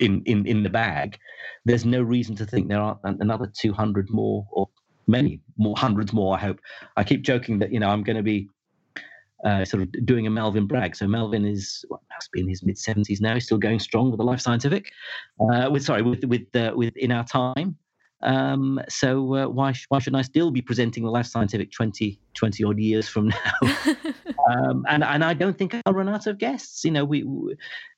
in, 0.00 0.22
in, 0.24 0.46
in 0.46 0.62
the 0.62 0.70
bag, 0.70 1.18
there's 1.64 1.84
no 1.84 2.02
reason 2.02 2.34
to 2.36 2.46
think 2.46 2.68
there 2.68 2.80
aren't 2.80 3.00
another 3.04 3.50
200 3.54 4.10
more 4.10 4.46
or 4.50 4.68
many 5.06 5.40
more, 5.56 5.76
hundreds 5.76 6.12
more, 6.12 6.36
I 6.36 6.40
hope. 6.40 6.60
I 6.96 7.04
keep 7.04 7.22
joking 7.22 7.58
that, 7.60 7.72
you 7.72 7.80
know, 7.80 7.88
I'm 7.88 8.02
going 8.02 8.16
to 8.16 8.22
be 8.22 8.48
uh, 9.44 9.64
sort 9.64 9.82
of 9.82 10.06
doing 10.06 10.26
a 10.26 10.30
Melvin 10.30 10.66
Bragg. 10.66 10.96
So 10.96 11.06
Melvin 11.06 11.44
is 11.44 11.84
well, 11.90 12.02
must 12.14 12.32
be 12.32 12.40
in 12.40 12.48
his 12.48 12.62
mid 12.64 12.78
seventies 12.78 13.20
now. 13.20 13.34
He's 13.34 13.44
still 13.44 13.58
going 13.58 13.78
strong 13.78 14.10
with 14.10 14.18
the 14.18 14.24
Life 14.24 14.40
Scientific. 14.40 14.90
Uh, 15.38 15.68
with 15.70 15.84
sorry, 15.84 16.02
with 16.02 16.24
with 16.24 16.54
uh, 16.56 16.72
with 16.74 16.96
in 16.96 17.12
our 17.12 17.24
time, 17.24 17.76
Um, 18.26 18.80
so 18.88 19.34
uh, 19.36 19.46
why 19.46 19.72
why 19.88 20.00
shouldn't 20.00 20.18
I 20.18 20.22
still 20.22 20.50
be 20.50 20.60
presenting 20.60 21.04
the 21.04 21.10
Life 21.10 21.26
Scientific 21.26 21.70
20, 21.70 22.18
20 22.34 22.64
odd 22.64 22.78
years 22.78 23.08
from 23.08 23.28
now? 23.46 23.52
um, 24.50 24.84
and 24.88 25.04
and 25.04 25.24
I 25.24 25.32
don't 25.32 25.56
think 25.56 25.76
I'll 25.86 25.92
run 25.92 26.08
out 26.08 26.26
of 26.26 26.38
guests. 26.38 26.84
You 26.84 26.90
know, 26.90 27.04
we, 27.04 27.22
we 27.22 27.54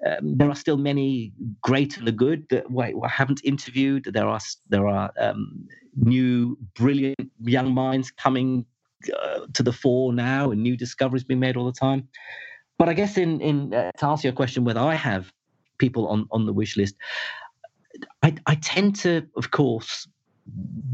um, 0.07 0.37
there 0.37 0.51
are 0.51 0.55
still 0.55 0.77
many 0.77 1.33
great 1.63 1.97
and 1.97 2.07
the 2.07 2.13
good 2.13 2.47
that 2.51 2.71
we 2.71 2.95
haven't 3.09 3.41
interviewed. 3.43 4.05
There 4.13 4.29
are 4.29 4.41
there 4.69 4.87
are 4.87 5.11
um, 5.19 5.67
new 5.97 6.59
brilliant 6.75 7.33
young 7.41 7.73
minds 7.73 8.11
coming 8.11 8.67
uh, 9.19 9.47
to 9.55 9.63
the 9.63 9.73
fore 9.73 10.13
now, 10.13 10.51
and 10.51 10.63
new 10.63 10.77
discoveries 10.77 11.25
being 11.25 11.41
made 11.41 11.57
all 11.57 11.65
the 11.65 11.73
time. 11.73 12.07
But 12.79 12.91
I 12.91 12.93
guess 12.93 13.17
in 13.17 13.41
in 13.41 13.73
uh, 13.73 13.93
to 13.97 14.07
answer 14.07 14.29
your 14.29 14.35
question, 14.35 14.65
whether 14.65 14.81
I 14.81 14.95
have 14.95 15.33
people 15.79 16.07
on 16.09 16.29
on 16.31 16.45
the 16.45 16.53
wish 16.53 16.77
list. 16.77 16.97
I, 18.23 18.37
I 18.47 18.55
tend 18.55 18.95
to, 18.97 19.27
of 19.37 19.51
course, 19.51 20.07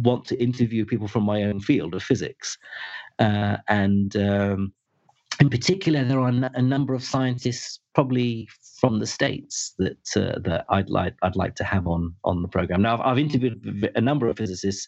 want 0.00 0.24
to 0.26 0.42
interview 0.42 0.84
people 0.84 1.08
from 1.08 1.24
my 1.24 1.42
own 1.44 1.60
field 1.60 1.94
of 1.94 2.02
physics. 2.02 2.58
Uh, 3.18 3.56
and 3.68 4.16
um, 4.16 4.72
in 5.40 5.50
particular, 5.50 6.04
there 6.04 6.20
are 6.20 6.28
a 6.28 6.62
number 6.62 6.94
of 6.94 7.02
scientists, 7.02 7.80
probably 7.94 8.48
from 8.80 8.98
the 8.98 9.06
states, 9.06 9.74
that 9.78 10.16
uh, 10.16 10.38
that 10.40 10.64
I'd 10.68 10.90
like 10.90 11.14
I'd 11.22 11.36
like 11.36 11.54
to 11.56 11.64
have 11.64 11.86
on 11.86 12.14
on 12.24 12.42
the 12.42 12.48
program. 12.48 12.82
Now, 12.82 12.94
I've, 12.94 13.00
I've 13.00 13.18
interviewed 13.18 13.90
a 13.94 14.00
number 14.00 14.28
of 14.28 14.36
physicists 14.36 14.86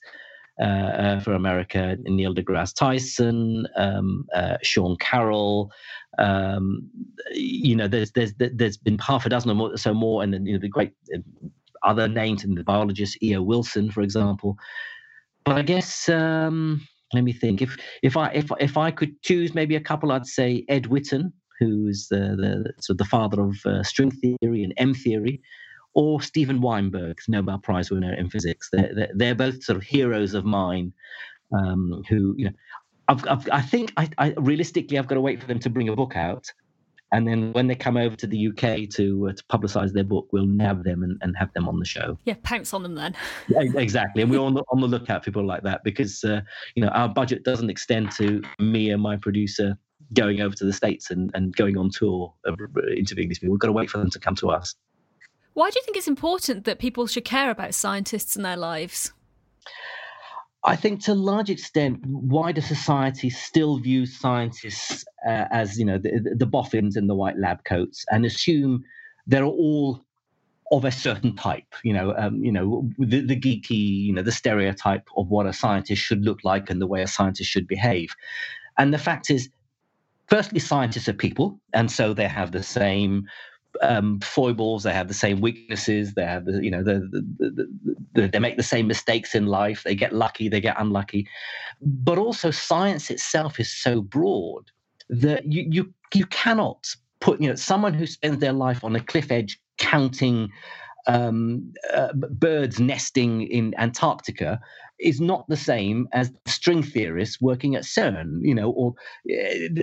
uh, 0.61 0.65
uh, 0.65 1.21
for 1.21 1.35
America: 1.35 1.97
Neil 2.05 2.35
deGrasse 2.35 2.75
Tyson, 2.75 3.67
um, 3.77 4.27
uh, 4.35 4.57
Sean 4.63 4.97
Carroll. 4.99 5.71
Um, 6.19 6.89
you 7.33 7.77
know, 7.77 7.89
there's 7.89 8.13
there's 8.13 8.33
there's 8.39 8.77
been 8.77 8.99
half 8.99 9.27
a 9.27 9.29
dozen 9.29 9.51
or 9.51 9.55
more, 9.55 9.77
so 9.77 9.93
more, 9.93 10.23
and 10.23 10.33
then 10.33 10.47
you 10.47 10.55
know 10.55 10.61
the 10.61 10.69
great 10.69 10.93
other 11.87 12.09
names 12.09 12.45
in 12.45 12.55
the 12.55 12.65
biologist 12.65 13.23
E.O. 13.23 13.43
Wilson, 13.43 13.91
for 13.91 14.03
example. 14.03 14.57
But 15.45 15.57
I 15.57 15.63
guess 15.63 16.09
um, 16.09 16.87
let 17.13 17.25
me 17.25 17.33
think. 17.33 17.63
If 17.63 17.77
if 18.03 18.17
I 18.17 18.29
if 18.29 18.51
if 18.59 18.77
I 18.77 18.91
could 18.91 19.21
choose 19.23 19.55
maybe 19.55 19.77
a 19.77 19.81
couple, 19.81 20.13
I'd 20.13 20.27
say 20.27 20.65
Ed 20.69 20.85
Witten, 20.85 21.33
who's 21.59 22.09
the 22.09 22.37
the 22.37 22.73
sort 22.81 22.95
of 22.95 22.99
the 22.99 23.05
father 23.05 23.41
of 23.43 23.57
uh, 23.65 23.83
string 23.83 24.11
theory 24.11 24.65
and 24.65 24.75
M 24.77 24.93
theory, 24.93 25.41
or 25.95 26.21
Steven 26.21 26.61
Weinberg, 26.61 27.19
Nobel 27.29 27.59
Prize 27.59 27.91
winner 27.91 28.13
in 28.15 28.29
physics. 28.29 28.69
They're 28.73 28.93
they're, 28.95 29.13
they're 29.15 29.35
both 29.35 29.63
sort 29.63 29.77
of 29.77 29.85
heroes 29.85 30.35
of 30.35 30.45
mine. 30.45 30.93
Um, 31.57 32.03
who 32.09 32.35
you 32.37 32.47
know, 32.47 32.53
I've, 33.07 33.25
I've, 33.29 33.49
i 33.53 33.61
think 33.61 33.93
I, 33.97 34.11
I, 34.19 34.35
realistically 34.37 34.99
I've 34.99 35.07
got 35.07 35.15
to 35.15 35.21
wait 35.21 35.41
for 35.41 35.47
them 35.47 35.61
to 35.61 35.71
bring 35.71 35.89
a 35.89 35.95
book 35.95 36.17
out, 36.17 36.53
and 37.13 37.27
then 37.27 37.53
when 37.53 37.67
they 37.67 37.75
come 37.75 37.97
over 37.97 38.17
to 38.17 38.27
the 38.27 38.49
UK 38.49 38.89
to 38.91 39.29
uh, 39.29 39.33
to 39.33 39.45
publicise 39.45 39.93
their 39.93 40.05
book, 40.05 40.29
we'll 40.33 40.47
nab 40.47 40.85
them 40.85 41.03
and, 41.03 41.19
and 41.23 41.37
have 41.37 41.53
them 41.53 41.69
on 41.69 41.79
the 41.79 41.85
show. 41.85 42.19
Yeah, 42.25 42.35
pounce 42.43 42.75
on 42.75 42.83
them 42.83 42.95
then. 42.95 43.15
yeah, 43.49 43.63
exactly, 43.77 44.23
and 44.23 44.31
we're 44.31 44.41
on 44.41 44.55
the, 44.55 44.65
on 44.71 44.81
the 44.81 44.89
lookout 44.89 45.25
for 45.25 45.31
people 45.31 45.47
like 45.47 45.63
that 45.63 45.85
because 45.85 46.25
uh, 46.25 46.41
you 46.75 46.83
know 46.83 46.89
our 46.89 47.09
budget 47.09 47.45
doesn't 47.45 47.71
extend 47.71 48.11
to 48.13 48.43
me 48.59 48.91
and 48.91 49.01
my 49.01 49.17
producer 49.17 49.79
going 50.13 50.41
over 50.41 50.55
to 50.55 50.65
the 50.65 50.73
states 50.73 51.11
and, 51.11 51.31
and 51.35 51.55
going 51.57 51.77
on 51.77 51.91
tour 51.91 52.33
uh, 52.47 52.53
interviewing 52.97 53.29
these 53.29 53.39
people. 53.39 53.53
We've 53.53 53.61
got 53.61 53.69
to 53.69 53.73
wait 53.73 53.91
for 53.91 53.99
them 53.99 54.11
to 54.11 54.19
come 54.19 54.35
to 54.37 54.51
us. 54.51 54.75
Why 55.55 55.71
do 55.71 55.79
you 55.79 55.85
think 55.85 55.97
it's 55.97 56.07
important 56.07 56.65
that 56.65 56.79
people 56.79 57.07
should 57.07 57.25
care 57.25 57.51
about 57.51 57.75
scientists 57.75 58.37
and 58.37 58.45
their 58.45 58.57
lives? 58.57 59.13
I 60.67 60.75
think 60.75 61.01
to 61.05 61.13
a 61.13 61.15
large 61.15 61.49
extent, 61.49 62.05
wider 62.05 62.61
society 62.61 63.31
still 63.31 63.79
views 63.79 64.19
scientists 64.19 65.05
uh, 65.25 65.45
as 65.53 65.79
you 65.79 65.85
know 65.85 65.97
the, 65.97 66.35
the 66.37 66.47
boffins 66.47 66.97
in 66.97 67.07
the 67.07 67.15
white 67.15 67.39
lab 67.39 67.63
coats 67.65 68.05
and 68.11 68.27
assume 68.27 68.85
they're 69.29 69.45
all 69.45 70.05
of 70.73 70.85
a 70.85 70.91
certain 70.91 71.37
type. 71.37 71.73
You 71.85 71.93
know, 71.93 72.15
um, 72.19 72.43
you 72.43 72.51
know 72.51 72.91
the, 72.99 73.21
the 73.21 73.39
geeky, 73.39 74.07
you 74.07 74.13
know, 74.13 74.23
the 74.23 74.33
stereotype 74.33 75.09
of 75.17 75.29
what 75.29 75.47
a 75.47 75.53
scientist 75.53 76.03
should 76.03 76.25
look 76.25 76.41
like 76.43 76.69
and 76.69 76.83
the 76.83 76.87
way 76.89 77.01
a 77.03 77.07
scientist 77.07 77.49
should 77.49 77.69
behave. 77.69 78.15
And 78.77 78.93
the 78.93 78.99
fact 78.99 79.31
is, 79.31 79.49
firstly, 80.27 80.59
scientists 80.59 81.09
are 81.09 81.15
people, 81.15 81.61
and 81.73 81.91
so 81.91 82.13
they 82.13 82.27
have 82.27 82.51
the 82.51 82.65
same 82.65 83.27
um, 83.83 84.21
foibles. 84.21 84.83
They 84.83 84.93
have 84.93 85.09
the 85.09 85.15
same 85.15 85.41
weaknesses. 85.41 86.15
They 86.15 86.25
have 86.25 86.45
the, 86.45 86.63
you 86.63 86.71
know, 86.71 86.83
the, 86.83 87.01
the, 87.39 87.69
the, 88.15 88.29
they 88.29 88.39
make 88.39 88.57
the 88.57 88.63
same 88.63 88.87
mistakes 88.87 89.35
in 89.35 89.47
life. 89.47 89.83
They 89.85 89.95
get 89.95 90.13
lucky. 90.13 90.49
They 90.49 90.61
get 90.61 90.77
unlucky. 90.79 91.29
But 91.81 92.19
also, 92.19 92.51
science 92.51 93.11
itself 93.11 93.61
is 93.61 93.71
so 93.71 94.01
broad 94.01 94.71
that 95.09 95.51
you 95.51 95.67
you 95.71 95.95
you 96.15 96.27
cannot 96.27 96.89
put 97.21 97.41
you 97.41 97.49
know 97.49 97.55
someone 97.55 97.95
who 97.95 98.07
spends 98.07 98.39
their 98.39 98.53
life 98.53 98.83
on 98.83 98.97
a 98.97 99.01
cliff 99.01 99.31
edge 99.31 99.61
counting 99.79 100.51
um, 101.07 101.73
uh, 101.93 102.13
birds 102.13 102.81
nesting 102.81 103.43
in 103.43 103.75
Antarctica 103.79 104.61
is 104.99 105.21
not 105.21 105.47
the 105.49 105.57
same 105.57 106.09
as 106.13 106.33
string 106.47 106.83
theorists 106.83 107.41
working 107.41 107.77
at 107.77 107.85
CERN, 107.85 108.39
you 108.41 108.55
know, 108.55 108.71
or 108.71 108.95
uh, 109.31 109.83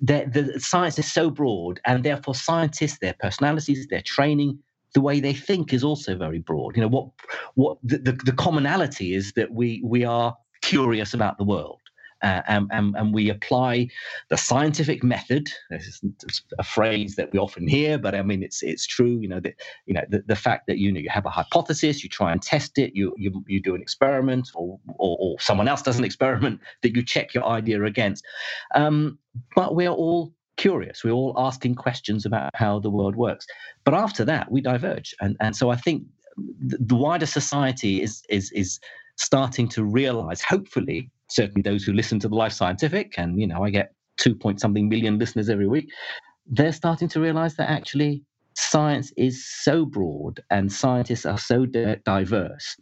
the, 0.00 0.28
the 0.32 0.60
science 0.60 0.98
is 0.98 1.10
so 1.10 1.30
broad, 1.30 1.80
and 1.84 2.04
therefore 2.04 2.34
scientists, 2.34 2.98
their 2.98 3.14
personalities, 3.20 3.86
their 3.88 4.02
training, 4.02 4.58
the 4.94 5.00
way 5.00 5.20
they 5.20 5.34
think 5.34 5.72
is 5.72 5.84
also 5.84 6.16
very 6.16 6.38
broad. 6.38 6.76
You 6.76 6.82
know, 6.82 6.88
what 6.88 7.08
what 7.54 7.78
the, 7.82 7.98
the, 7.98 8.12
the 8.12 8.32
commonality 8.32 9.14
is 9.14 9.32
that 9.34 9.52
we 9.52 9.82
we 9.84 10.04
are 10.04 10.36
curious 10.62 11.14
about 11.14 11.38
the 11.38 11.44
world 11.44 11.79
uh, 12.22 12.42
and, 12.46 12.68
and, 12.70 12.94
and, 12.96 13.14
we 13.14 13.30
apply 13.30 13.88
the 14.28 14.36
scientific 14.36 15.02
method. 15.02 15.50
This 15.70 15.86
is 15.86 16.42
a 16.58 16.62
phrase 16.62 17.16
that 17.16 17.32
we 17.32 17.38
often 17.38 17.66
hear, 17.66 17.98
but 17.98 18.14
I 18.14 18.22
mean 18.22 18.42
it's 18.42 18.62
it's 18.62 18.86
true. 18.86 19.18
You 19.20 19.28
know 19.28 19.40
that 19.40 19.54
you 19.86 19.94
know 19.94 20.02
the, 20.08 20.22
the 20.26 20.36
fact 20.36 20.66
that 20.66 20.78
you 20.78 20.92
know 20.92 21.00
you 21.00 21.08
have 21.10 21.26
a 21.26 21.30
hypothesis, 21.30 22.02
you 22.02 22.10
try 22.10 22.32
and 22.32 22.42
test 22.42 22.78
it, 22.78 22.94
you 22.94 23.14
you, 23.16 23.44
you 23.46 23.60
do 23.60 23.74
an 23.74 23.82
experiment, 23.82 24.50
or, 24.54 24.78
or, 24.98 25.16
or 25.20 25.40
someone 25.40 25.68
else 25.68 25.82
does 25.82 25.98
an 25.98 26.04
experiment 26.04 26.60
that 26.82 26.94
you 26.94 27.02
check 27.02 27.34
your 27.34 27.46
idea 27.46 27.82
against. 27.84 28.24
Um, 28.74 29.18
but 29.54 29.74
we're 29.74 29.88
all 29.88 30.32
curious. 30.56 31.02
We're 31.02 31.12
all 31.12 31.34
asking 31.38 31.76
questions 31.76 32.26
about 32.26 32.50
how 32.54 32.80
the 32.80 32.90
world 32.90 33.16
works. 33.16 33.46
But 33.84 33.94
after 33.94 34.24
that, 34.26 34.50
we 34.50 34.60
diverge, 34.60 35.14
and 35.20 35.36
and 35.40 35.56
so 35.56 35.70
I 35.70 35.76
think 35.76 36.04
the 36.36 36.96
wider 36.96 37.26
society 37.26 38.02
is 38.02 38.22
is 38.28 38.50
is 38.52 38.78
starting 39.16 39.68
to 39.68 39.84
realize, 39.84 40.40
hopefully, 40.40 41.10
certainly 41.30 41.62
those 41.62 41.84
who 41.84 41.92
listen 41.92 42.18
to 42.20 42.28
the 42.28 42.34
Life 42.34 42.52
Scientific, 42.52 43.14
and 43.16 43.40
you 43.40 43.46
know, 43.46 43.64
I 43.64 43.70
get 43.70 43.94
two 44.18 44.34
point 44.34 44.60
something 44.60 44.88
million 44.88 45.18
listeners 45.18 45.48
every 45.48 45.68
week, 45.68 45.90
they're 46.46 46.72
starting 46.72 47.08
to 47.08 47.20
realize 47.20 47.56
that 47.56 47.70
actually 47.70 48.22
science 48.54 49.12
is 49.16 49.46
so 49.46 49.84
broad 49.84 50.40
and 50.50 50.72
scientists 50.72 51.24
are 51.24 51.38
so 51.38 51.66
diverse, 51.66 52.76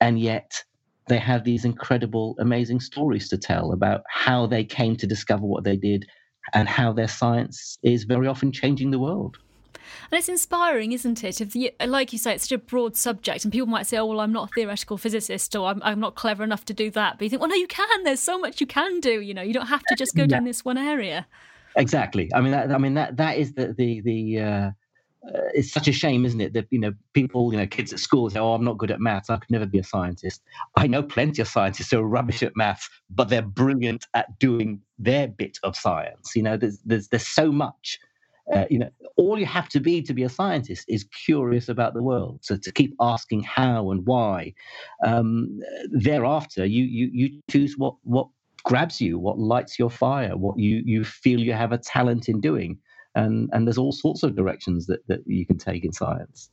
and 0.00 0.18
yet 0.18 0.62
they 1.08 1.18
have 1.18 1.44
these 1.44 1.64
incredible, 1.64 2.36
amazing 2.38 2.80
stories 2.80 3.28
to 3.28 3.38
tell 3.38 3.72
about 3.72 4.02
how 4.08 4.46
they 4.46 4.64
came 4.64 4.96
to 4.96 5.06
discover 5.06 5.44
what 5.44 5.64
they 5.64 5.76
did 5.76 6.06
and 6.54 6.68
how 6.68 6.92
their 6.92 7.08
science 7.08 7.78
is 7.82 8.04
very 8.04 8.26
often 8.26 8.52
changing 8.52 8.90
the 8.90 8.98
world. 8.98 9.36
And 10.10 10.18
it's 10.18 10.28
inspiring, 10.28 10.92
isn't 10.92 11.24
it? 11.24 11.40
If 11.40 11.54
you, 11.54 11.70
like 11.86 12.12
you 12.12 12.18
say, 12.18 12.34
it's 12.34 12.44
such 12.44 12.52
a 12.52 12.58
broad 12.58 12.96
subject, 12.96 13.44
and 13.44 13.52
people 13.52 13.68
might 13.68 13.86
say, 13.86 13.98
"Oh, 13.98 14.06
well, 14.06 14.20
I'm 14.20 14.32
not 14.32 14.50
a 14.50 14.52
theoretical 14.54 14.98
physicist, 14.98 15.54
or 15.56 15.68
I'm, 15.68 15.82
I'm 15.82 16.00
not 16.00 16.14
clever 16.14 16.44
enough 16.44 16.64
to 16.66 16.74
do 16.74 16.90
that." 16.92 17.18
But 17.18 17.24
you 17.24 17.30
think, 17.30 17.40
well, 17.40 17.50
no, 17.50 17.56
you 17.56 17.66
can. 17.66 18.04
There's 18.04 18.20
so 18.20 18.38
much 18.38 18.60
you 18.60 18.66
can 18.66 19.00
do. 19.00 19.20
You 19.20 19.34
know, 19.34 19.42
you 19.42 19.52
don't 19.52 19.66
have 19.66 19.82
to 19.88 19.94
just 19.96 20.14
go 20.14 20.22
yeah. 20.22 20.28
down 20.28 20.44
this 20.44 20.64
one 20.64 20.78
area. 20.78 21.26
Exactly. 21.76 22.30
I 22.34 22.40
mean, 22.40 22.52
that, 22.52 22.70
I 22.70 22.78
mean 22.78 22.94
that 22.94 23.16
that 23.16 23.38
is 23.38 23.54
the 23.54 23.72
the 23.72 24.00
the. 24.00 24.40
Uh, 24.40 24.70
uh, 25.24 25.38
it's 25.54 25.70
such 25.70 25.86
a 25.86 25.92
shame, 25.92 26.24
isn't 26.24 26.40
it, 26.40 26.52
that 26.52 26.66
you 26.70 26.80
know 26.80 26.92
people, 27.12 27.52
you 27.52 27.58
know, 27.58 27.66
kids 27.66 27.92
at 27.92 28.00
school 28.00 28.28
say, 28.28 28.40
"Oh, 28.40 28.54
I'm 28.54 28.64
not 28.64 28.78
good 28.78 28.90
at 28.90 29.00
maths. 29.00 29.30
I 29.30 29.36
could 29.36 29.50
never 29.50 29.66
be 29.66 29.78
a 29.78 29.84
scientist." 29.84 30.42
I 30.76 30.88
know 30.88 31.02
plenty 31.02 31.40
of 31.40 31.46
scientists 31.46 31.92
who 31.92 32.00
are 32.00 32.08
rubbish 32.08 32.42
at 32.42 32.56
maths, 32.56 32.88
but 33.08 33.28
they're 33.28 33.40
brilliant 33.40 34.06
at 34.14 34.36
doing 34.40 34.80
their 34.98 35.28
bit 35.28 35.58
of 35.62 35.76
science. 35.76 36.34
You 36.34 36.42
know, 36.42 36.56
there's 36.56 36.80
there's 36.84 37.06
there's 37.08 37.26
so 37.26 37.52
much 37.52 38.00
uh, 38.52 38.64
you 38.68 38.78
know, 38.78 38.90
all 39.16 39.38
you 39.38 39.46
have 39.46 39.68
to 39.68 39.80
be 39.80 40.02
to 40.02 40.12
be 40.12 40.22
a 40.24 40.28
scientist 40.28 40.84
is 40.88 41.04
curious 41.04 41.68
about 41.68 41.94
the 41.94 42.02
world. 42.02 42.40
So 42.42 42.56
to 42.56 42.72
keep 42.72 42.94
asking 43.00 43.42
how 43.44 43.90
and 43.90 44.04
why. 44.04 44.54
Um, 45.04 45.60
thereafter, 45.90 46.64
you 46.64 46.84
you 46.84 47.10
you 47.12 47.40
choose 47.50 47.74
what 47.78 47.94
what 48.02 48.28
grabs 48.64 49.00
you, 49.00 49.18
what 49.18 49.38
lights 49.38 49.78
your 49.78 49.90
fire, 49.90 50.36
what 50.36 50.58
you 50.58 50.82
you 50.84 51.04
feel 51.04 51.40
you 51.40 51.52
have 51.52 51.72
a 51.72 51.78
talent 51.78 52.28
in 52.28 52.40
doing, 52.40 52.78
and 53.14 53.48
and 53.52 53.66
there's 53.66 53.78
all 53.78 53.92
sorts 53.92 54.22
of 54.22 54.34
directions 54.34 54.86
that 54.86 55.06
that 55.06 55.20
you 55.26 55.46
can 55.46 55.58
take 55.58 55.84
in 55.84 55.92
science. 55.92 56.50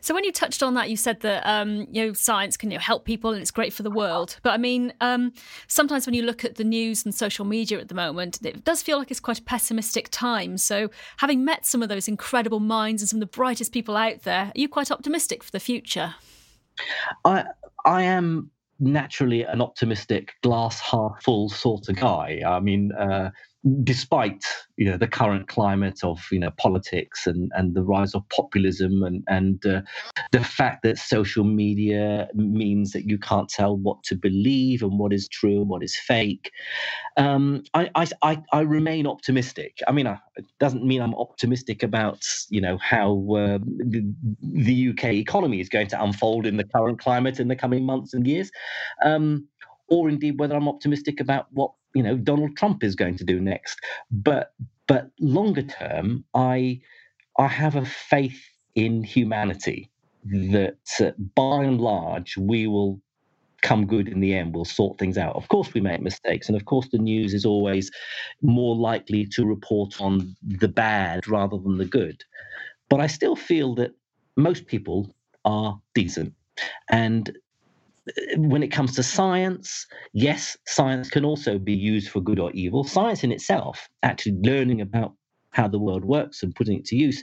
So 0.00 0.14
when 0.14 0.24
you 0.24 0.32
touched 0.32 0.62
on 0.62 0.74
that, 0.74 0.90
you 0.90 0.96
said 0.96 1.20
that 1.20 1.46
um, 1.46 1.86
you 1.90 2.06
know 2.06 2.12
science 2.12 2.56
can 2.56 2.70
you 2.70 2.76
know, 2.76 2.82
help 2.82 3.04
people 3.04 3.32
and 3.32 3.40
it's 3.40 3.50
great 3.50 3.72
for 3.72 3.82
the 3.82 3.90
world. 3.90 4.38
But 4.42 4.50
I 4.50 4.56
mean, 4.56 4.92
um, 5.00 5.32
sometimes 5.66 6.06
when 6.06 6.14
you 6.14 6.22
look 6.22 6.44
at 6.44 6.56
the 6.56 6.64
news 6.64 7.04
and 7.04 7.14
social 7.14 7.44
media 7.44 7.78
at 7.78 7.88
the 7.88 7.94
moment, 7.94 8.38
it 8.44 8.64
does 8.64 8.82
feel 8.82 8.98
like 8.98 9.10
it's 9.10 9.20
quite 9.20 9.38
a 9.38 9.42
pessimistic 9.42 10.08
time. 10.10 10.58
So 10.58 10.90
having 11.18 11.44
met 11.44 11.66
some 11.66 11.82
of 11.82 11.88
those 11.88 12.08
incredible 12.08 12.60
minds 12.60 13.02
and 13.02 13.08
some 13.08 13.18
of 13.18 13.28
the 13.28 13.36
brightest 13.36 13.72
people 13.72 13.96
out 13.96 14.22
there, 14.22 14.46
are 14.46 14.52
you 14.54 14.68
quite 14.68 14.90
optimistic 14.90 15.42
for 15.42 15.50
the 15.50 15.60
future? 15.60 16.14
I 17.24 17.44
I 17.84 18.02
am 18.02 18.50
naturally 18.80 19.42
an 19.42 19.60
optimistic, 19.60 20.34
glass 20.42 20.80
half 20.80 21.22
full 21.22 21.48
sort 21.48 21.88
of 21.88 21.96
guy. 21.96 22.42
I 22.46 22.60
mean, 22.60 22.92
uh, 22.92 23.30
despite 23.82 24.44
you 24.76 24.88
know 24.88 24.96
the 24.96 25.08
current 25.08 25.48
climate 25.48 26.04
of 26.04 26.24
you 26.30 26.38
know 26.38 26.50
politics 26.58 27.26
and 27.26 27.50
and 27.56 27.74
the 27.74 27.82
rise 27.82 28.14
of 28.14 28.22
populism 28.28 29.02
and 29.02 29.24
and 29.26 29.66
uh, 29.66 29.82
the 30.30 30.44
fact 30.44 30.84
that 30.84 30.96
social 30.96 31.42
media 31.42 32.28
means 32.34 32.92
that 32.92 33.08
you 33.08 33.18
can't 33.18 33.48
tell 33.48 33.76
what 33.76 34.00
to 34.04 34.14
believe 34.14 34.80
and 34.82 34.98
what 34.98 35.12
is 35.12 35.28
true 35.28 35.60
and 35.60 35.68
what 35.68 35.82
is 35.82 35.98
fake 35.98 36.52
um, 37.16 37.64
I, 37.74 37.90
I 38.22 38.42
i 38.52 38.60
remain 38.60 39.08
optimistic. 39.08 39.78
I 39.88 39.92
mean 39.92 40.06
uh, 40.06 40.18
it 40.36 40.44
doesn't 40.60 40.84
mean 40.84 41.02
i'm 41.02 41.14
optimistic 41.16 41.82
about 41.82 42.24
you 42.50 42.60
know 42.60 42.78
how 42.78 43.10
uh, 43.34 43.58
the, 43.58 44.14
the 44.40 44.90
uk 44.90 45.04
economy 45.04 45.60
is 45.60 45.68
going 45.68 45.88
to 45.88 46.02
unfold 46.02 46.46
in 46.46 46.58
the 46.58 46.64
current 46.64 47.00
climate 47.00 47.40
in 47.40 47.48
the 47.48 47.56
coming 47.56 47.84
months 47.84 48.14
and 48.14 48.24
years 48.24 48.52
um, 49.04 49.48
or 49.88 50.08
indeed 50.08 50.38
whether 50.38 50.54
I'm 50.54 50.68
optimistic 50.68 51.20
about 51.20 51.46
what 51.50 51.72
you 51.98 52.04
know 52.04 52.16
Donald 52.16 52.56
Trump 52.56 52.84
is 52.84 52.94
going 52.94 53.16
to 53.18 53.24
do 53.24 53.40
next. 53.40 53.78
But 54.10 54.52
but 54.86 55.10
longer 55.20 55.62
term, 55.62 56.24
I 56.34 56.80
I 57.38 57.48
have 57.48 57.74
a 57.76 57.84
faith 57.84 58.40
in 58.74 59.02
humanity 59.02 59.90
that 60.24 60.86
uh, 61.00 61.10
by 61.34 61.64
and 61.64 61.80
large 61.80 62.36
we 62.36 62.66
will 62.66 63.00
come 63.62 63.86
good 63.86 64.08
in 64.08 64.20
the 64.20 64.34
end. 64.34 64.54
We'll 64.54 64.64
sort 64.64 64.98
things 64.98 65.18
out. 65.18 65.34
Of 65.34 65.48
course, 65.48 65.74
we 65.74 65.80
make 65.80 66.00
mistakes, 66.00 66.48
and 66.48 66.56
of 66.56 66.64
course, 66.64 66.88
the 66.92 66.98
news 66.98 67.34
is 67.34 67.44
always 67.44 67.90
more 68.42 68.76
likely 68.76 69.26
to 69.34 69.44
report 69.44 70.00
on 70.00 70.36
the 70.42 70.68
bad 70.68 71.26
rather 71.26 71.58
than 71.58 71.78
the 71.78 71.84
good. 71.84 72.22
But 72.88 73.00
I 73.00 73.08
still 73.08 73.36
feel 73.36 73.74
that 73.74 73.92
most 74.36 74.66
people 74.66 75.14
are 75.44 75.80
decent. 75.94 76.32
And 76.88 77.36
when 78.36 78.62
it 78.62 78.68
comes 78.68 78.94
to 78.96 79.02
science, 79.02 79.86
yes, 80.12 80.56
science 80.66 81.10
can 81.10 81.24
also 81.24 81.58
be 81.58 81.74
used 81.74 82.10
for 82.10 82.20
good 82.20 82.38
or 82.38 82.50
evil. 82.52 82.84
Science 82.84 83.24
in 83.24 83.32
itself, 83.32 83.88
actually 84.02 84.36
learning 84.42 84.80
about 84.80 85.14
how 85.50 85.68
the 85.68 85.78
world 85.78 86.04
works 86.04 86.42
and 86.42 86.54
putting 86.54 86.78
it 86.78 86.84
to 86.86 86.96
use, 86.96 87.22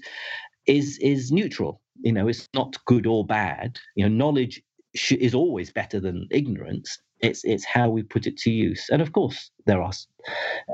is 0.67 0.97
is 0.99 1.31
neutral. 1.31 1.81
You 2.01 2.11
know, 2.11 2.27
it's 2.27 2.47
not 2.53 2.77
good 2.85 3.07
or 3.07 3.25
bad. 3.25 3.77
You 3.95 4.07
know, 4.09 4.15
knowledge 4.25 4.61
sh- 4.95 5.13
is 5.13 5.33
always 5.33 5.71
better 5.71 5.99
than 5.99 6.27
ignorance. 6.31 6.97
It's 7.21 7.43
it's 7.43 7.65
how 7.65 7.89
we 7.89 8.03
put 8.03 8.27
it 8.27 8.37
to 8.39 8.51
use. 8.51 8.85
And 8.89 9.01
of 9.01 9.13
course, 9.13 9.51
there 9.65 9.81
are 9.81 9.93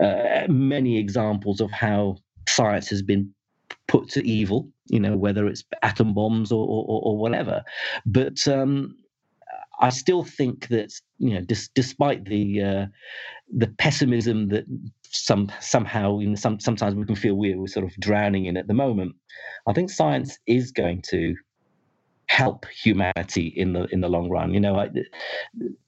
uh, 0.03 0.47
many 0.49 0.97
examples 0.97 1.61
of 1.61 1.71
how 1.71 2.17
science 2.47 2.89
has 2.89 3.01
been 3.01 3.33
put 3.87 4.09
to 4.09 4.27
evil. 4.27 4.69
You 4.87 4.99
know, 4.99 5.17
whether 5.17 5.47
it's 5.47 5.63
atom 5.83 6.13
bombs 6.13 6.51
or 6.51 6.65
or, 6.65 7.01
or 7.03 7.17
whatever. 7.17 7.63
But 8.05 8.47
um, 8.47 8.95
I 9.81 9.89
still 9.89 10.23
think 10.23 10.67
that 10.69 10.91
you 11.17 11.33
know, 11.33 11.41
dis- 11.41 11.69
despite 11.73 12.25
the 12.25 12.61
uh, 12.61 12.85
the 13.53 13.67
pessimism 13.67 14.49
that 14.49 14.65
some 15.03 15.51
somehow 15.59 16.19
know, 16.19 16.35
some 16.35 16.59
sometimes 16.59 16.95
we 16.95 17.05
can 17.05 17.15
feel 17.15 17.35
we're, 17.35 17.67
sort 17.67 17.85
of 17.85 17.93
drowning 17.99 18.45
in 18.45 18.57
at 18.57 18.67
the 18.67 18.73
moment, 18.73 19.15
I 19.67 19.73
think 19.73 19.89
science 19.89 20.37
is 20.47 20.71
going 20.71 21.01
to 21.09 21.35
help 22.27 22.65
humanity 22.67 23.47
in 23.57 23.73
the 23.73 23.85
in 23.91 24.01
the 24.01 24.07
long 24.07 24.29
run. 24.29 24.53
You 24.53 24.59
know, 24.61 24.75
I, 24.75 24.89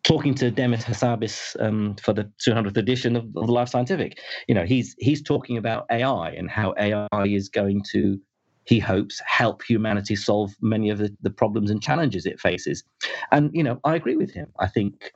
talking 0.03 0.33
to 0.35 0.51
Demis 0.51 0.83
Hassabis 0.83 1.55
um, 1.59 1.95
for 2.01 2.11
the 2.13 2.29
200th 2.45 2.75
edition 2.75 3.15
of, 3.15 3.25
of 3.37 3.47
Life 3.47 3.69
Scientific, 3.69 4.19
you 4.47 4.55
know, 4.55 4.65
he's 4.65 4.95
he's 4.99 5.21
talking 5.21 5.57
about 5.57 5.85
AI 5.89 6.31
and 6.31 6.49
how 6.49 6.73
AI 6.77 7.07
is 7.25 7.47
going 7.47 7.83
to 7.91 8.19
he 8.65 8.79
hopes 8.79 9.21
help 9.25 9.63
humanity 9.63 10.15
solve 10.15 10.53
many 10.61 10.89
of 10.89 10.97
the, 10.97 11.15
the 11.21 11.29
problems 11.29 11.69
and 11.69 11.81
challenges 11.81 12.25
it 12.25 12.39
faces. 12.39 12.83
And, 13.31 13.51
you 13.53 13.63
know, 13.63 13.79
I 13.83 13.95
agree 13.95 14.15
with 14.15 14.31
him. 14.31 14.47
I 14.59 14.67
think 14.67 15.11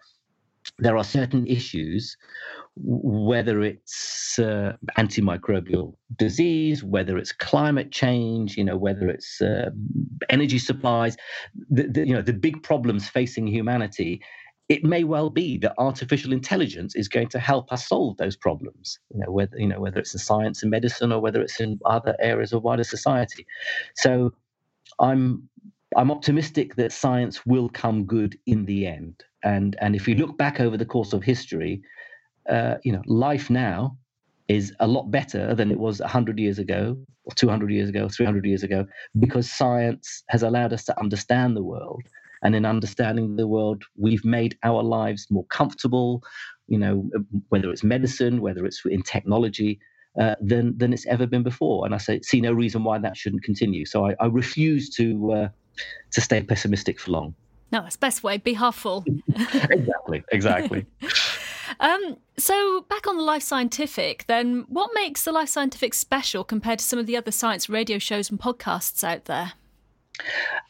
there 0.80 0.98
are 0.98 1.04
certain 1.04 1.48
issues, 1.48 2.18
whether 2.76 3.62
it's 3.62 4.38
uh, 4.38 4.74
antimicrobial 4.98 5.96
disease, 6.18 6.84
whether 6.84 7.18
it's 7.18 7.32
climate 7.32 7.92
change, 7.92 8.58
you 8.58 8.64
know, 8.64 8.78
whether 8.78 9.10
it's 9.10 9.42
uh, 9.42 9.70
energy 10.30 10.60
supplies, 10.60 11.16
the, 11.70 11.84
the, 11.84 12.08
you 12.08 12.14
know, 12.14 12.22
the 12.22 12.34
big 12.34 12.62
problems 12.64 13.08
facing 13.10 13.48
humanity 13.48 14.22
it 14.70 14.84
may 14.84 15.04
well 15.04 15.30
be 15.30 15.58
that 15.60 15.74
artificial 15.78 16.34
intelligence 16.34 16.96
is 16.96 17.08
going 17.08 17.30
to 17.30 17.40
help 17.40 17.72
us 17.72 17.88
solve 17.88 18.18
those 18.18 18.36
problems. 18.36 19.00
You 19.14 19.22
know, 19.22 19.32
whether 19.32 19.58
you 19.58 19.68
know 19.68 19.80
whether 19.80 20.00
it's 20.00 20.14
in 20.14 20.20
science 20.20 20.62
and 20.62 20.72
medicine 20.72 21.12
or 21.12 21.22
whether 21.22 21.42
it's 21.42 21.60
in 21.60 21.80
other 21.86 22.16
areas 22.20 22.54
of 22.54 22.64
wider 22.64 22.84
society. 22.84 23.46
So, 23.96 24.34
I'm 25.00 25.50
I'm 25.96 26.12
optimistic 26.12 26.76
that 26.76 26.92
science 26.92 27.46
will 27.46 27.70
come 27.70 28.06
good 28.06 28.38
in 28.46 28.66
the 28.66 28.88
end. 28.88 29.24
And 29.44 29.78
and 29.80 29.96
if 29.96 30.08
you 30.08 30.16
look 30.16 30.38
back 30.38 30.60
over 30.60 30.76
the 30.76 30.86
course 30.86 31.14
of 31.14 31.24
history, 31.24 31.82
uh, 32.50 32.76
you 32.84 32.92
know, 32.92 33.02
life 33.06 33.50
now 33.50 33.98
is 34.48 34.74
a 34.80 34.88
lot 34.88 35.12
better 35.12 35.54
than 35.56 35.72
it 35.72 35.80
was 35.80 36.00
100 36.00 36.40
years 36.40 36.60
ago 36.60 36.98
or 37.26 37.34
200 37.36 37.70
years 37.70 37.90
ago 37.90 38.08
300 38.08 38.46
years 38.46 38.64
ago 38.64 38.86
because 39.20 39.52
science 39.52 40.24
has 40.30 40.42
allowed 40.42 40.72
us 40.72 40.86
to 40.86 40.98
understand 41.00 41.56
the 41.56 41.64
world 41.64 42.04
and 42.44 42.56
in 42.56 42.66
understanding 42.66 43.36
the 43.36 43.48
world, 43.48 43.84
we've 43.96 44.26
made 44.26 44.58
our 44.64 44.84
lives 44.84 45.28
more 45.30 45.46
comfortable, 45.46 46.24
you 46.68 46.78
know, 46.78 47.10
whether 47.50 47.72
it's 47.72 47.84
medicine, 47.84 48.42
whether 48.42 48.66
it's 48.66 48.82
in 48.86 49.02
technology, 49.02 49.80
uh, 50.20 50.36
than, 50.42 50.78
than 50.78 50.94
it's 50.94 51.06
ever 51.08 51.28
been 51.28 51.44
before. 51.44 51.86
And 51.86 51.94
I 51.94 51.98
say, 51.98 52.22
see 52.22 52.42
no 52.42 52.52
reason 52.52 52.84
why 52.84 52.98
that 53.00 53.16
shouldn't 53.16 53.44
continue. 53.44 53.86
So 53.86 54.08
I, 54.08 54.16
I 54.20 54.26
refuse 54.26 54.90
to, 54.96 55.32
uh, 55.32 55.50
to 56.12 56.22
stay 56.22 56.42
pessimistic 56.42 57.00
for 57.00 57.12
long. 57.12 57.36
No, 57.72 57.86
it's 57.86 57.98
best 57.98 58.24
way. 58.24 58.38
Be 58.38 58.54
half 58.54 58.76
full. 58.76 59.06
exactly, 59.70 60.24
exactly. 60.32 60.86
um, 61.80 62.18
so 62.38 62.86
back 62.90 63.08
on 63.08 63.18
the 63.18 63.24
Life 63.24 63.44
Scientific, 63.44 64.26
then, 64.28 64.66
what 64.70 64.92
makes 64.94 65.24
the 65.24 65.32
Life 65.32 65.50
Scientific 65.50 65.94
special 65.94 66.44
compared 66.44 66.80
to 66.80 66.86
some 66.86 66.98
of 66.98 67.06
the 67.06 67.18
other 67.18 67.32
science 67.32 67.70
radio 67.70 68.00
shows 68.00 68.30
and 68.30 68.40
podcasts 68.40 69.04
out 69.04 69.26
there? 69.26 69.54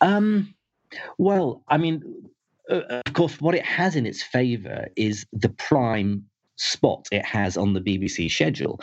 Um, 0.01 0.55
well, 1.17 1.63
I 1.67 1.77
mean, 1.77 2.03
uh, 2.69 3.01
of 3.05 3.13
course, 3.13 3.39
what 3.39 3.55
it 3.55 3.65
has 3.65 3.95
in 3.95 4.05
its 4.05 4.21
favour 4.21 4.87
is 4.95 5.25
the 5.33 5.49
prime 5.49 6.25
spot 6.57 7.07
it 7.11 7.23
has 7.23 7.55
on 7.55 7.73
the 7.73 7.79
BBC 7.79 8.29
schedule. 8.29 8.81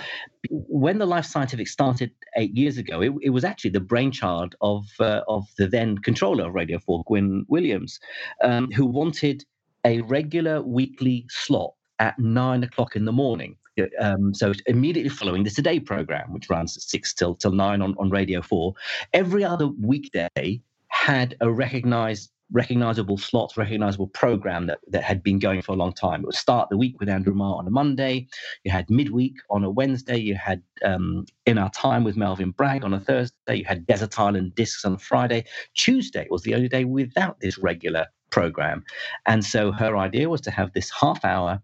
When 0.49 0.99
the 0.99 1.07
Life 1.07 1.27
Scientific 1.27 1.69
started 1.69 2.11
eight 2.37 2.57
years 2.57 2.79
ago, 2.79 3.03
it, 3.03 3.13
it 3.23 3.31
was 3.31 3.45
actually 3.45 3.71
the 3.71 3.81
brainchild 3.81 4.55
of 4.61 4.87
uh, 5.01 5.23
of 5.29 5.47
the 5.59 5.67
then 5.67 5.99
controller 5.99 6.49
of 6.49 6.55
Radio 6.55 6.79
4, 6.79 7.03
Gwyn 7.07 7.45
Williams, 7.49 8.01
um, 8.43 8.71
who 8.71 8.87
wanted 8.87 9.45
a 9.85 10.01
regular 10.03 10.63
weekly 10.63 11.27
slot 11.29 11.75
at 11.99 12.19
nine 12.19 12.63
o'clock 12.63 12.97
in 12.97 13.05
the 13.05 13.13
morning. 13.13 13.57
Um, 14.01 14.33
so 14.33 14.53
immediately 14.67 15.11
following 15.11 15.43
the 15.43 15.51
Today 15.51 15.81
program, 15.81 16.33
which 16.33 16.49
runs 16.49 16.77
at 16.77 16.83
six 16.85 17.13
till 17.13 17.35
till 17.35 17.53
nine 17.53 17.83
on, 17.83 17.97
on 17.99 18.09
Radio 18.09 18.41
Four, 18.41 18.75
every 19.13 19.45
other 19.45 19.67
weekday 19.67 20.63
had 21.05 21.37
a 21.43 21.53
recognized 21.53 22.31
recognizable 22.51 23.19
slot, 23.19 23.53
recognizable 23.59 24.07
program 24.07 24.67
that, 24.67 24.79
that 24.89 25.03
had 25.03 25.23
been 25.23 25.39
going 25.39 25.61
for 25.61 25.73
a 25.73 25.77
long 25.77 25.93
time. 25.93 26.21
It 26.21 26.27
would 26.27 26.35
start 26.35 26.71
the 26.71 26.79
week 26.79 26.99
with 26.99 27.11
Andrew 27.11 27.35
Marr 27.35 27.57
on 27.59 27.67
a 27.67 27.71
Monday. 27.71 28.27
You 28.65 28.71
had 28.71 28.89
midweek 28.89 29.35
on 29.51 29.65
a 29.65 29.71
Wednesday. 29.71 30.17
You 30.17 30.35
had 30.35 30.63
um, 30.83 31.27
In 31.45 31.59
Our 31.59 31.71
Time 31.73 32.05
with 32.05 32.17
Melvin 32.17 32.53
Bragg 32.53 32.85
on 32.85 32.95
a 32.95 33.01
Thursday. 33.01 33.57
You 33.57 33.67
had 33.67 33.87
Desert 33.87 34.19
Island 34.19 34.55
Discs 34.55 34.87
on 34.87 34.97
Friday. 34.97 35.45
Tuesday 35.75 36.27
was 36.31 36.43
the 36.43 36.55
only 36.55 36.69
day 36.69 36.85
without 36.85 37.39
this 37.41 37.59
regular 37.59 38.07
program. 38.31 38.83
And 39.27 39.45
so 39.45 39.73
her 39.73 39.99
idea 39.99 40.31
was 40.31 40.41
to 40.43 40.51
have 40.51 40.73
this 40.73 40.91
half 40.91 41.23
hour 41.23 41.61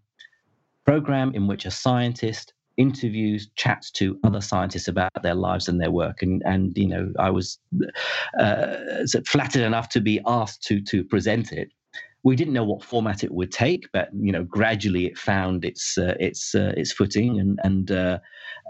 program 0.85 1.33
in 1.33 1.47
which 1.47 1.65
a 1.65 1.71
scientist 1.71 2.53
interviews, 2.81 3.49
chats 3.55 3.91
to 3.91 4.17
other 4.23 4.41
scientists 4.41 4.87
about 4.87 5.11
their 5.23 5.35
lives 5.35 5.67
and 5.67 5.79
their 5.79 5.91
work. 5.91 6.21
And, 6.21 6.41
and 6.45 6.77
you 6.77 6.87
know, 6.87 7.13
I 7.19 7.29
was 7.29 7.59
uh, 8.39 8.77
flattered 9.27 9.63
enough 9.63 9.87
to 9.89 10.01
be 10.01 10.19
asked 10.25 10.63
to, 10.67 10.81
to 10.91 11.03
present 11.03 11.51
it. 11.51 11.69
We 12.23 12.35
didn't 12.35 12.53
know 12.53 12.63
what 12.63 12.83
format 12.83 13.23
it 13.23 13.33
would 13.33 13.51
take, 13.51 13.83
but 13.93 14.09
you 14.13 14.31
know, 14.31 14.43
gradually 14.43 15.05
it 15.07 15.17
found 15.17 15.65
its 15.65 15.97
uh, 15.97 16.15
its 16.19 16.53
uh, 16.53 16.73
its 16.77 16.91
footing, 16.91 17.39
and 17.39 17.59
and 17.63 17.89
uh, 17.89 18.19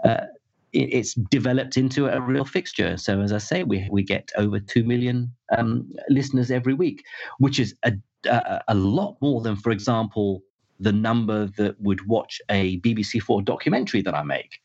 uh, 0.04 0.24
it, 0.72 0.88
it's 0.98 1.12
developed 1.30 1.76
into 1.76 2.06
a 2.06 2.18
real 2.20 2.46
fixture. 2.46 2.96
So, 2.96 3.20
as 3.20 3.30
I 3.30 3.38
say, 3.38 3.62
we 3.62 3.86
we 3.90 4.02
get 4.04 4.30
over 4.38 4.58
two 4.58 4.84
million 4.84 5.32
um, 5.56 5.92
listeners 6.08 6.50
every 6.50 6.72
week, 6.72 7.04
which 7.38 7.58
is 7.60 7.74
a, 7.82 7.92
a, 8.24 8.62
a 8.68 8.74
lot 8.74 9.16
more 9.20 9.42
than, 9.42 9.56
for 9.56 9.70
example, 9.70 10.42
the 10.80 10.92
number 10.92 11.46
that 11.56 11.80
would 11.80 12.06
watch 12.06 12.40
a 12.48 12.78
BBC 12.80 13.22
Four 13.22 13.42
documentary 13.42 14.02
that 14.02 14.14
I 14.14 14.22
make. 14.22 14.60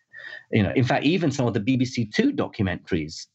You 0.52 0.64
know, 0.64 0.72
in 0.76 0.84
fact, 0.84 1.06
even 1.06 1.32
some 1.32 1.48
of 1.48 1.54
the 1.54 1.60
BBC 1.60 2.12
Two 2.14 2.32
documentaries 2.32 3.28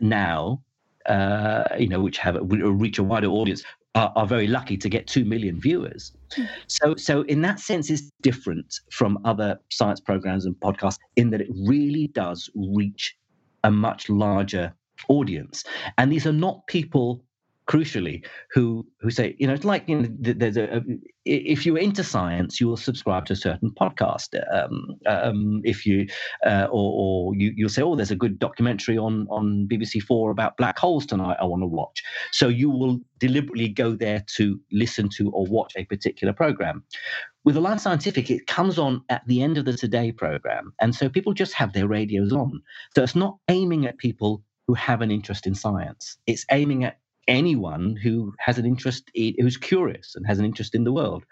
now, 0.00 0.62
uh, 1.06 1.64
you 1.78 1.88
know, 1.88 2.00
which 2.00 2.18
have 2.18 2.36
reach 2.42 2.98
a 2.98 3.02
wider 3.02 3.28
audience, 3.28 3.62
are, 3.94 4.12
are, 4.16 4.26
very 4.26 4.46
lucky 4.46 4.76
to 4.76 4.88
get 4.88 5.06
two 5.06 5.24
million 5.24 5.60
viewers. 5.60 6.12
Hmm. 6.34 6.44
So, 6.66 6.94
so 6.96 7.22
in 7.22 7.42
that 7.42 7.58
sense, 7.58 7.90
is 7.90 8.10
different 8.22 8.80
from 8.90 9.18
other 9.24 9.58
science 9.70 10.00
programs 10.00 10.44
and 10.44 10.54
podcasts 10.56 10.98
in 11.16 11.30
that 11.30 11.40
it 11.40 11.48
really 11.66 12.08
does 12.08 12.50
reach 12.54 13.16
a 13.64 13.70
much 13.70 14.08
larger 14.08 14.72
audience, 15.08 15.64
and 15.96 16.12
these 16.12 16.26
are 16.26 16.32
not 16.32 16.66
people 16.66 17.24
crucially, 17.68 18.24
who 18.50 18.86
who 19.00 19.10
say, 19.10 19.36
you 19.38 19.46
know, 19.46 19.52
it's 19.52 19.64
like 19.64 19.84
you 19.88 20.00
know, 20.00 20.08
there's 20.18 20.56
a, 20.56 20.82
if 21.24 21.66
you're 21.66 21.78
into 21.78 22.02
science, 22.02 22.60
you 22.60 22.66
will 22.66 22.76
subscribe 22.76 23.26
to 23.26 23.34
a 23.34 23.36
certain 23.36 23.70
podcast. 23.70 24.28
Um, 24.52 24.96
um, 25.06 25.60
if 25.64 25.84
you 25.84 26.06
uh, 26.46 26.66
or, 26.70 27.28
or 27.30 27.34
you, 27.36 27.52
you'll 27.54 27.68
say, 27.68 27.82
oh, 27.82 27.94
there's 27.94 28.10
a 28.10 28.16
good 28.16 28.38
documentary 28.38 28.96
on 28.96 29.26
on 29.28 29.68
BBC 29.70 30.02
Four 30.02 30.30
about 30.30 30.56
black 30.56 30.78
holes 30.78 31.06
tonight. 31.06 31.36
I 31.40 31.44
want 31.44 31.62
to 31.62 31.66
watch. 31.66 32.02
So 32.32 32.48
you 32.48 32.70
will 32.70 32.98
deliberately 33.18 33.68
go 33.68 33.94
there 33.94 34.24
to 34.36 34.58
listen 34.72 35.08
to 35.16 35.30
or 35.30 35.44
watch 35.46 35.74
a 35.76 35.84
particular 35.84 36.32
program. 36.32 36.82
With 37.44 37.54
the 37.54 37.60
Life 37.60 37.80
Scientific, 37.80 38.30
it 38.30 38.46
comes 38.46 38.78
on 38.78 39.02
at 39.08 39.26
the 39.26 39.42
end 39.42 39.58
of 39.58 39.64
the 39.64 39.74
Today 39.74 40.10
program, 40.10 40.72
and 40.80 40.94
so 40.94 41.08
people 41.08 41.34
just 41.34 41.52
have 41.54 41.72
their 41.74 41.86
radios 41.86 42.32
on. 42.32 42.62
So 42.94 43.02
it's 43.02 43.14
not 43.14 43.38
aiming 43.48 43.86
at 43.86 43.98
people 43.98 44.42
who 44.66 44.74
have 44.74 45.00
an 45.00 45.10
interest 45.10 45.46
in 45.46 45.54
science. 45.54 46.18
It's 46.26 46.44
aiming 46.50 46.84
at 46.84 46.98
anyone 47.28 47.96
who 48.02 48.34
has 48.38 48.58
an 48.58 48.66
interest, 48.66 49.10
in, 49.14 49.34
who's 49.38 49.56
curious 49.56 50.14
and 50.16 50.26
has 50.26 50.38
an 50.38 50.44
interest 50.44 50.74
in 50.74 50.84
the 50.84 50.92
world. 50.92 51.24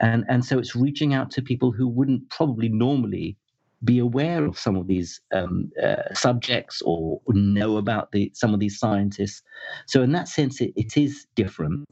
And, 0.00 0.24
and 0.28 0.44
so 0.44 0.58
it's 0.58 0.76
reaching 0.76 1.12
out 1.14 1.30
to 1.32 1.42
people 1.42 1.72
who 1.72 1.88
wouldn't 1.88 2.28
probably 2.30 2.68
normally 2.68 3.36
be 3.82 3.98
aware 3.98 4.44
of 4.44 4.58
some 4.58 4.76
of 4.76 4.86
these 4.86 5.20
um, 5.32 5.70
uh, 5.82 6.12
subjects 6.12 6.82
or 6.84 7.20
know 7.28 7.78
about 7.78 8.12
the, 8.12 8.30
some 8.34 8.52
of 8.52 8.60
these 8.60 8.78
scientists. 8.78 9.42
So, 9.86 10.02
in 10.02 10.12
that 10.12 10.28
sense, 10.28 10.60
it, 10.60 10.72
it 10.76 10.96
is 10.96 11.26
different. 11.34 11.84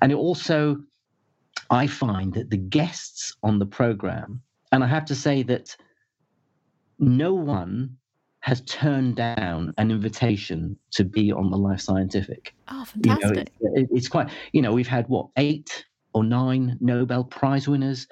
And 0.00 0.12
it 0.12 0.16
also, 0.16 0.76
I 1.70 1.86
find 1.88 2.32
that 2.34 2.50
the 2.50 2.56
guests 2.56 3.36
on 3.42 3.58
the 3.58 3.66
program, 3.66 4.42
and 4.70 4.84
I 4.84 4.86
have 4.86 5.04
to 5.06 5.14
say 5.14 5.42
that 5.44 5.76
no 6.98 7.34
one 7.34 7.96
has 8.44 8.60
turned 8.66 9.16
down 9.16 9.72
an 9.78 9.90
invitation 9.90 10.76
to 10.90 11.02
be 11.02 11.32
on 11.32 11.50
the 11.50 11.56
Life 11.56 11.80
Scientific. 11.80 12.54
Oh, 12.68 12.84
fantastic! 12.84 13.50
You 13.58 13.70
know, 13.70 13.80
it, 13.80 13.88
it's 13.90 14.06
quite. 14.06 14.28
You 14.52 14.60
know, 14.60 14.70
we've 14.70 14.86
had 14.86 15.08
what 15.08 15.28
eight 15.38 15.86
or 16.12 16.22
nine 16.22 16.76
Nobel 16.78 17.24
Prize 17.24 17.66
winners, 17.66 18.06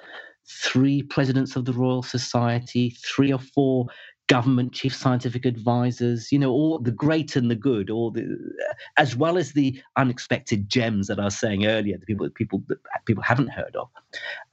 three 0.49 1.03
presidents 1.03 1.55
of 1.55 1.65
the 1.65 1.73
Royal 1.73 2.01
Society, 2.01 2.97
three 3.05 3.31
or 3.31 3.37
four 3.37 3.85
government 4.25 4.73
chief 4.73 4.95
scientific 4.95 5.45
advisors, 5.45 6.31
you 6.31 6.39
know, 6.39 6.49
all 6.49 6.79
the 6.79 6.89
great 6.89 7.35
and 7.35 7.51
the 7.51 7.55
good, 7.55 7.91
all 7.91 8.09
the, 8.09 8.25
as 8.97 9.15
well 9.15 9.37
as 9.37 9.51
the 9.51 9.79
unexpected 9.97 10.67
gems 10.67 11.05
that 11.07 11.19
I 11.19 11.25
was 11.25 11.37
saying 11.37 11.67
earlier, 11.67 11.99
the 11.99 12.07
people 12.07 12.25
that 12.25 12.33
people 12.33 12.63
that 12.69 12.79
people 13.05 13.21
haven't 13.21 13.49
heard 13.49 13.75
of. 13.75 13.87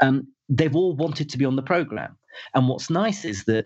Um, 0.02 0.28
they've 0.50 0.76
all 0.76 0.94
wanted 0.94 1.30
to 1.30 1.38
be 1.38 1.46
on 1.46 1.56
the 1.56 1.62
program, 1.62 2.18
and 2.52 2.68
what's 2.68 2.90
nice 2.90 3.24
is 3.24 3.44
that 3.44 3.64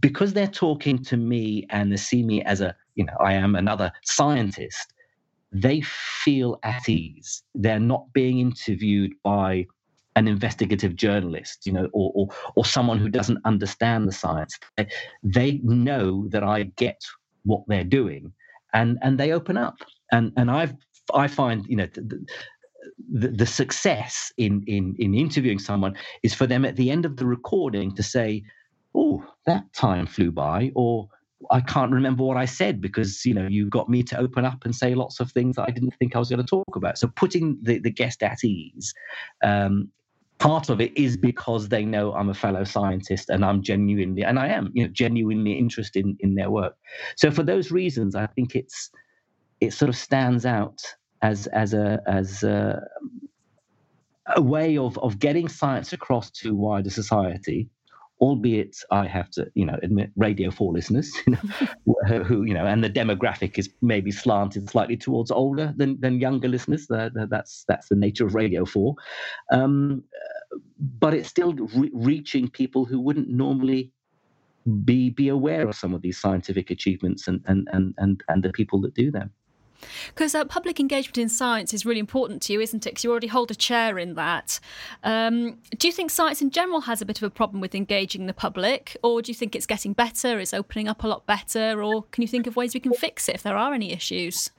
because 0.00 0.32
they're 0.32 0.46
talking 0.46 1.02
to 1.04 1.16
me 1.16 1.66
and 1.70 1.92
they 1.92 1.96
see 1.96 2.22
me 2.22 2.42
as 2.42 2.60
a, 2.60 2.74
you 2.94 3.04
know, 3.04 3.16
I 3.20 3.34
am 3.34 3.54
another 3.54 3.92
scientist, 4.04 4.92
they 5.52 5.80
feel 5.82 6.58
at 6.62 6.88
ease. 6.88 7.42
They're 7.54 7.78
not 7.78 8.12
being 8.12 8.40
interviewed 8.40 9.12
by 9.22 9.66
an 10.16 10.28
investigative 10.28 10.96
journalist, 10.96 11.66
you 11.66 11.72
know, 11.72 11.88
or, 11.92 12.12
or, 12.14 12.28
or 12.56 12.64
someone 12.64 12.98
who 12.98 13.08
doesn't 13.08 13.38
understand 13.44 14.06
the 14.08 14.12
science. 14.12 14.58
They, 14.76 14.86
they 15.22 15.60
know 15.62 16.28
that 16.28 16.42
I 16.42 16.64
get 16.76 17.00
what 17.44 17.62
they're 17.68 17.84
doing, 17.84 18.32
and 18.72 18.98
and 19.02 19.18
they 19.18 19.32
open 19.32 19.56
up. 19.56 19.76
And 20.12 20.32
and 20.36 20.50
I've 20.50 20.74
I 21.12 21.28
find 21.28 21.66
you 21.66 21.76
know. 21.76 21.86
The, 21.94 22.24
the, 23.10 23.28
the 23.28 23.46
success 23.46 24.30
in, 24.36 24.62
in 24.66 24.94
in 24.98 25.14
interviewing 25.14 25.58
someone 25.58 25.96
is 26.22 26.34
for 26.34 26.46
them 26.46 26.64
at 26.66 26.76
the 26.76 26.90
end 26.90 27.06
of 27.06 27.16
the 27.16 27.26
recording 27.26 27.94
to 27.96 28.02
say, 28.02 28.42
oh, 28.94 29.24
that 29.46 29.72
time 29.72 30.06
flew 30.06 30.30
by, 30.30 30.70
or 30.74 31.08
I 31.50 31.60
can't 31.60 31.92
remember 31.92 32.24
what 32.24 32.36
I 32.36 32.44
said 32.44 32.80
because 32.80 33.24
you 33.24 33.34
know 33.34 33.46
you 33.46 33.68
got 33.68 33.88
me 33.88 34.02
to 34.04 34.18
open 34.18 34.44
up 34.44 34.64
and 34.64 34.74
say 34.74 34.94
lots 34.94 35.20
of 35.20 35.30
things 35.32 35.56
that 35.56 35.68
I 35.68 35.70
didn't 35.70 35.94
think 35.98 36.14
I 36.14 36.18
was 36.18 36.28
going 36.28 36.40
to 36.40 36.46
talk 36.46 36.76
about. 36.76 36.98
So 36.98 37.08
putting 37.08 37.58
the, 37.62 37.78
the 37.78 37.90
guest 37.90 38.22
at 38.22 38.44
ease, 38.44 38.94
um, 39.42 39.90
part 40.38 40.68
of 40.68 40.80
it 40.80 40.96
is 40.96 41.16
because 41.16 41.68
they 41.68 41.84
know 41.84 42.12
I'm 42.12 42.28
a 42.28 42.34
fellow 42.34 42.64
scientist 42.64 43.30
and 43.30 43.44
I'm 43.44 43.62
genuinely 43.62 44.22
and 44.22 44.38
I 44.38 44.48
am 44.48 44.70
you 44.74 44.84
know 44.84 44.90
genuinely 44.92 45.52
interested 45.52 46.04
in, 46.04 46.16
in 46.20 46.34
their 46.34 46.50
work. 46.50 46.76
So 47.16 47.30
for 47.30 47.42
those 47.42 47.70
reasons, 47.70 48.14
I 48.14 48.26
think 48.26 48.54
it's 48.54 48.90
it 49.60 49.72
sort 49.72 49.88
of 49.88 49.96
stands 49.96 50.46
out 50.46 50.80
as 51.22 51.46
as 51.48 51.74
a 51.74 52.00
as 52.06 52.42
a, 52.42 52.82
a 54.36 54.42
way 54.42 54.76
of 54.78 54.98
of 54.98 55.18
getting 55.18 55.48
science 55.48 55.92
across 55.92 56.30
to 56.30 56.54
wider 56.54 56.90
society 56.90 57.68
albeit 58.20 58.76
I 58.90 59.06
have 59.06 59.30
to, 59.30 59.50
you 59.54 59.66
know, 59.66 59.78
admit 59.82 60.10
Radio 60.16 60.50
4 60.50 60.72
listeners, 60.72 61.12
you 61.26 61.36
know, 61.36 62.22
who, 62.24 62.44
you 62.44 62.54
know, 62.54 62.66
and 62.66 62.82
the 62.82 62.90
demographic 62.90 63.58
is 63.58 63.68
maybe 63.82 64.10
slanted 64.10 64.70
slightly 64.70 64.96
towards 64.96 65.30
older 65.30 65.74
than, 65.76 66.00
than 66.00 66.20
younger 66.20 66.48
listeners. 66.48 66.86
that's, 66.88 67.64
that's 67.68 67.88
the 67.88 67.96
nature 67.96 68.26
of 68.26 68.34
Radio 68.34 68.64
4. 68.64 68.94
Um, 69.52 70.04
but 70.78 71.14
it's 71.14 71.28
still 71.28 71.52
re- 71.52 71.90
reaching 71.92 72.48
people 72.48 72.84
who 72.84 73.00
wouldn't 73.00 73.28
normally 73.28 73.92
be, 74.84 75.10
be 75.10 75.28
aware 75.28 75.68
of 75.68 75.74
some 75.74 75.92
of 75.92 76.02
these 76.02 76.18
scientific 76.18 76.70
achievements 76.70 77.28
and, 77.28 77.42
and, 77.46 77.68
and, 77.72 77.94
and, 77.98 78.22
and 78.28 78.42
the 78.42 78.52
people 78.52 78.80
that 78.82 78.94
do 78.94 79.10
them. 79.10 79.30
Because 80.08 80.34
uh, 80.34 80.44
public 80.44 80.80
engagement 80.80 81.18
in 81.18 81.28
science 81.28 81.74
is 81.74 81.84
really 81.84 82.00
important 82.00 82.42
to 82.42 82.52
you, 82.52 82.60
isn't 82.60 82.86
it? 82.86 82.90
Because 82.90 83.04
you 83.04 83.10
already 83.10 83.26
hold 83.26 83.50
a 83.50 83.54
chair 83.54 83.98
in 83.98 84.14
that. 84.14 84.60
Um, 85.02 85.58
do 85.78 85.86
you 85.86 85.92
think 85.92 86.10
science 86.10 86.40
in 86.40 86.50
general 86.50 86.82
has 86.82 87.02
a 87.02 87.06
bit 87.06 87.18
of 87.18 87.22
a 87.24 87.30
problem 87.30 87.60
with 87.60 87.74
engaging 87.74 88.26
the 88.26 88.34
public, 88.34 88.96
or 89.02 89.22
do 89.22 89.30
you 89.30 89.34
think 89.34 89.54
it's 89.54 89.66
getting 89.66 89.92
better, 89.92 90.38
it's 90.38 90.54
opening 90.54 90.88
up 90.88 91.04
a 91.04 91.08
lot 91.08 91.26
better, 91.26 91.82
or 91.82 92.04
can 92.10 92.22
you 92.22 92.28
think 92.28 92.46
of 92.46 92.56
ways 92.56 92.74
we 92.74 92.80
can 92.80 92.92
fix 92.92 93.28
it 93.28 93.34
if 93.34 93.42
there 93.42 93.56
are 93.56 93.74
any 93.74 93.92
issues? 93.92 94.50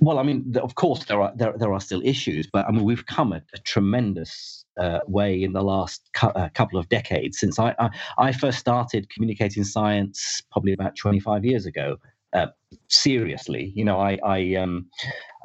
Well, 0.00 0.18
I 0.18 0.22
mean, 0.22 0.56
of 0.60 0.74
course 0.74 1.04
there 1.04 1.20
are 1.20 1.32
there, 1.34 1.52
there 1.56 1.72
are 1.72 1.80
still 1.80 2.02
issues, 2.04 2.46
but 2.46 2.66
I 2.66 2.70
mean 2.70 2.84
we've 2.84 3.06
come 3.06 3.32
a, 3.32 3.42
a 3.54 3.58
tremendous 3.58 4.64
uh, 4.76 5.00
way 5.06 5.42
in 5.42 5.52
the 5.52 5.62
last 5.62 6.10
cu- 6.14 6.28
uh, 6.28 6.48
couple 6.50 6.78
of 6.78 6.88
decades 6.88 7.38
since 7.38 7.58
I, 7.58 7.74
I, 7.78 7.90
I 8.18 8.32
first 8.32 8.58
started 8.58 9.08
communicating 9.08 9.64
science 9.64 10.42
probably 10.50 10.72
about 10.72 10.96
25 10.96 11.44
years 11.44 11.66
ago 11.66 11.96
uh, 12.34 12.46
seriously. 12.88 13.72
You 13.74 13.84
know, 13.84 13.98
I 13.98 14.18
I, 14.24 14.54
um, 14.56 14.86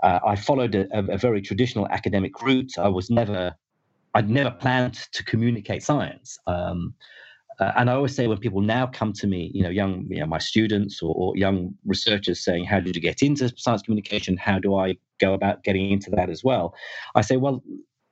uh, 0.04 0.20
I 0.26 0.36
followed 0.36 0.76
a, 0.76 0.88
a, 0.94 1.18
very 1.18 1.42
traditional 1.42 1.88
academic 1.90 2.42
route. 2.42 2.72
I 2.78 2.88
was 2.88 3.10
never, 3.10 3.54
I'd 4.14 4.30
never 4.30 4.52
planned 4.52 4.96
to 5.12 5.24
communicate 5.24 5.84
science. 5.84 6.38
Um, 6.48 6.94
uh, 7.60 7.74
and 7.76 7.90
I 7.90 7.94
always 7.94 8.16
say 8.16 8.28
when 8.28 8.38
people 8.38 8.62
now 8.62 8.88
come 8.88 9.12
to 9.14 9.28
me, 9.28 9.52
you 9.54 9.62
know, 9.62 9.70
young, 9.70 10.06
you 10.10 10.22
know, 10.22 10.26
my 10.26 10.38
students 10.38 11.02
or, 11.02 11.14
or, 11.14 11.36
young 11.36 11.76
researchers 11.86 12.44
saying, 12.44 12.64
"How 12.64 12.80
did 12.80 12.96
you 12.96 13.02
get 13.02 13.22
into 13.22 13.54
science 13.58 13.82
communication? 13.82 14.38
How 14.38 14.60
do 14.60 14.76
I 14.76 14.96
go 15.20 15.34
about 15.34 15.64
getting 15.64 15.92
into 15.92 16.10
that 16.12 16.30
as 16.30 16.42
well?" 16.42 16.74
I 17.16 17.22
say, 17.22 17.36
well, 17.36 17.62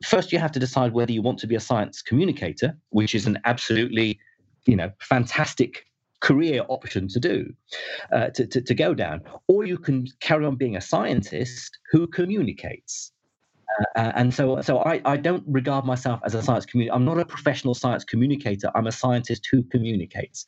first 0.06 0.34
you 0.34 0.40
have 0.40 0.52
to 0.52 0.60
decide 0.60 0.92
whether 0.92 1.14
you 1.14 1.22
want 1.22 1.40
to 1.40 1.48
be 1.48 1.56
a 1.56 1.62
science 1.62 2.02
communicator, 2.02 2.78
which 2.90 3.16
is 3.16 3.26
an 3.26 3.40
absolutely, 3.46 4.20
you 4.66 4.76
know, 4.76 4.92
fantastic 5.00 5.86
career 6.20 6.64
option 6.68 7.08
to 7.08 7.20
do, 7.20 7.54
uh, 8.12 8.30
to, 8.30 8.48
to, 8.48 8.62
to 8.62 8.74
go 8.74 8.94
down. 8.94 9.22
Or 9.48 9.66
you 9.66 9.78
can 9.78 10.08
carry 10.20 10.46
on 10.46 10.56
being 10.56 10.76
a 10.76 10.82
scientist 10.82 11.78
who 11.92 12.08
communicates. 12.08 13.12
Uh, 13.80 14.00
uh, 14.00 14.12
and 14.16 14.34
so, 14.34 14.62
so 14.62 14.80
I, 14.80 15.02
I 15.06 15.18
don't 15.18 15.44
regard 15.48 15.86
myself 15.86 16.20
as 16.24 16.34
a 16.34 16.42
science 16.42 16.66
communicator. 16.66 16.96
I'm 16.96 17.06
not 17.06 17.20
a 17.20 17.26
professional 17.26 17.76
science 17.76 18.04
communicator. 18.04 18.72
I'm 18.76 18.88
a 18.88 18.92
scientist 18.92 19.48
who 19.52 19.64
communicates, 19.64 20.46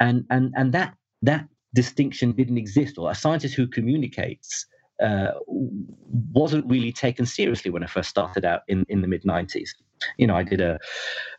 and 0.00 0.24
and 0.30 0.52
and 0.56 0.72
that 0.74 0.94
that 1.22 1.46
distinction 1.74 2.32
didn't 2.32 2.58
exist. 2.58 2.98
Or 2.98 3.10
a 3.10 3.14
scientist 3.14 3.54
who 3.54 3.66
communicates 3.66 4.66
uh, 5.02 5.32
wasn't 5.46 6.66
really 6.66 6.92
taken 6.92 7.24
seriously 7.24 7.70
when 7.70 7.82
I 7.82 7.86
first 7.86 8.10
started 8.10 8.44
out 8.44 8.62
in, 8.68 8.84
in 8.88 9.00
the 9.00 9.08
mid 9.08 9.22
90s. 9.22 9.70
You 10.16 10.26
know, 10.26 10.36
I 10.36 10.42
did 10.42 10.60
a, 10.60 10.78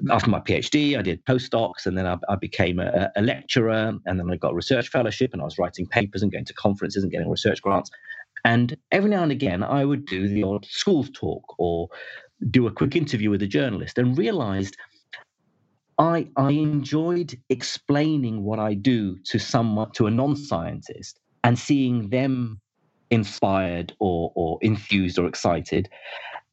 after 0.10 0.30
my 0.30 0.40
PhD, 0.40 0.98
I 0.98 1.02
did 1.02 1.24
postdocs 1.26 1.86
and 1.86 1.98
then 1.98 2.06
I, 2.06 2.18
I 2.28 2.36
became 2.36 2.80
a, 2.80 3.12
a, 3.16 3.22
lecturer 3.22 3.94
and 4.06 4.20
then 4.20 4.30
I 4.30 4.36
got 4.36 4.52
a 4.52 4.56
research 4.56 4.90
fellowship 4.90 5.32
and 5.34 5.42
I 5.42 5.46
was 5.46 5.58
writing 5.58 5.86
papers 5.86 6.22
and 6.22 6.32
going 6.32 6.46
to 6.46 6.54
conferences 6.54 7.04
and 7.04 7.12
getting 7.12 7.30
research 7.30 7.62
grants. 7.62 7.92
And 8.46 8.78
every 8.92 9.10
now 9.10 9.24
and 9.24 9.32
again, 9.32 9.64
I 9.64 9.86
would 9.86 10.06
do 10.06 10.28
the 10.28 10.44
odd 10.44 10.66
school 10.66 11.04
talk 11.04 11.44
or 11.58 11.90
do 12.50 12.68
a 12.68 12.72
quick 12.72 12.96
interview 12.96 13.30
with 13.30 13.42
a 13.42 13.48
journalist 13.48 13.98
and 13.98 14.18
realized 14.18 14.78
I, 15.98 16.30
I 16.38 16.52
enjoyed 16.52 17.38
explaining 17.50 18.44
what 18.44 18.58
I 18.60 18.74
do 18.74 19.18
to 19.26 19.40
someone, 19.40 19.92
to 19.94 20.08
a 20.08 20.12
non 20.12 20.38
scientist 20.38 21.20
and 21.44 21.60
seeing 21.60 22.10
them 22.10 22.62
inspired 23.12 23.94
or, 24.00 24.32
or 24.36 24.60
enthused 24.62 25.20
or 25.20 25.28
excited 25.28 25.90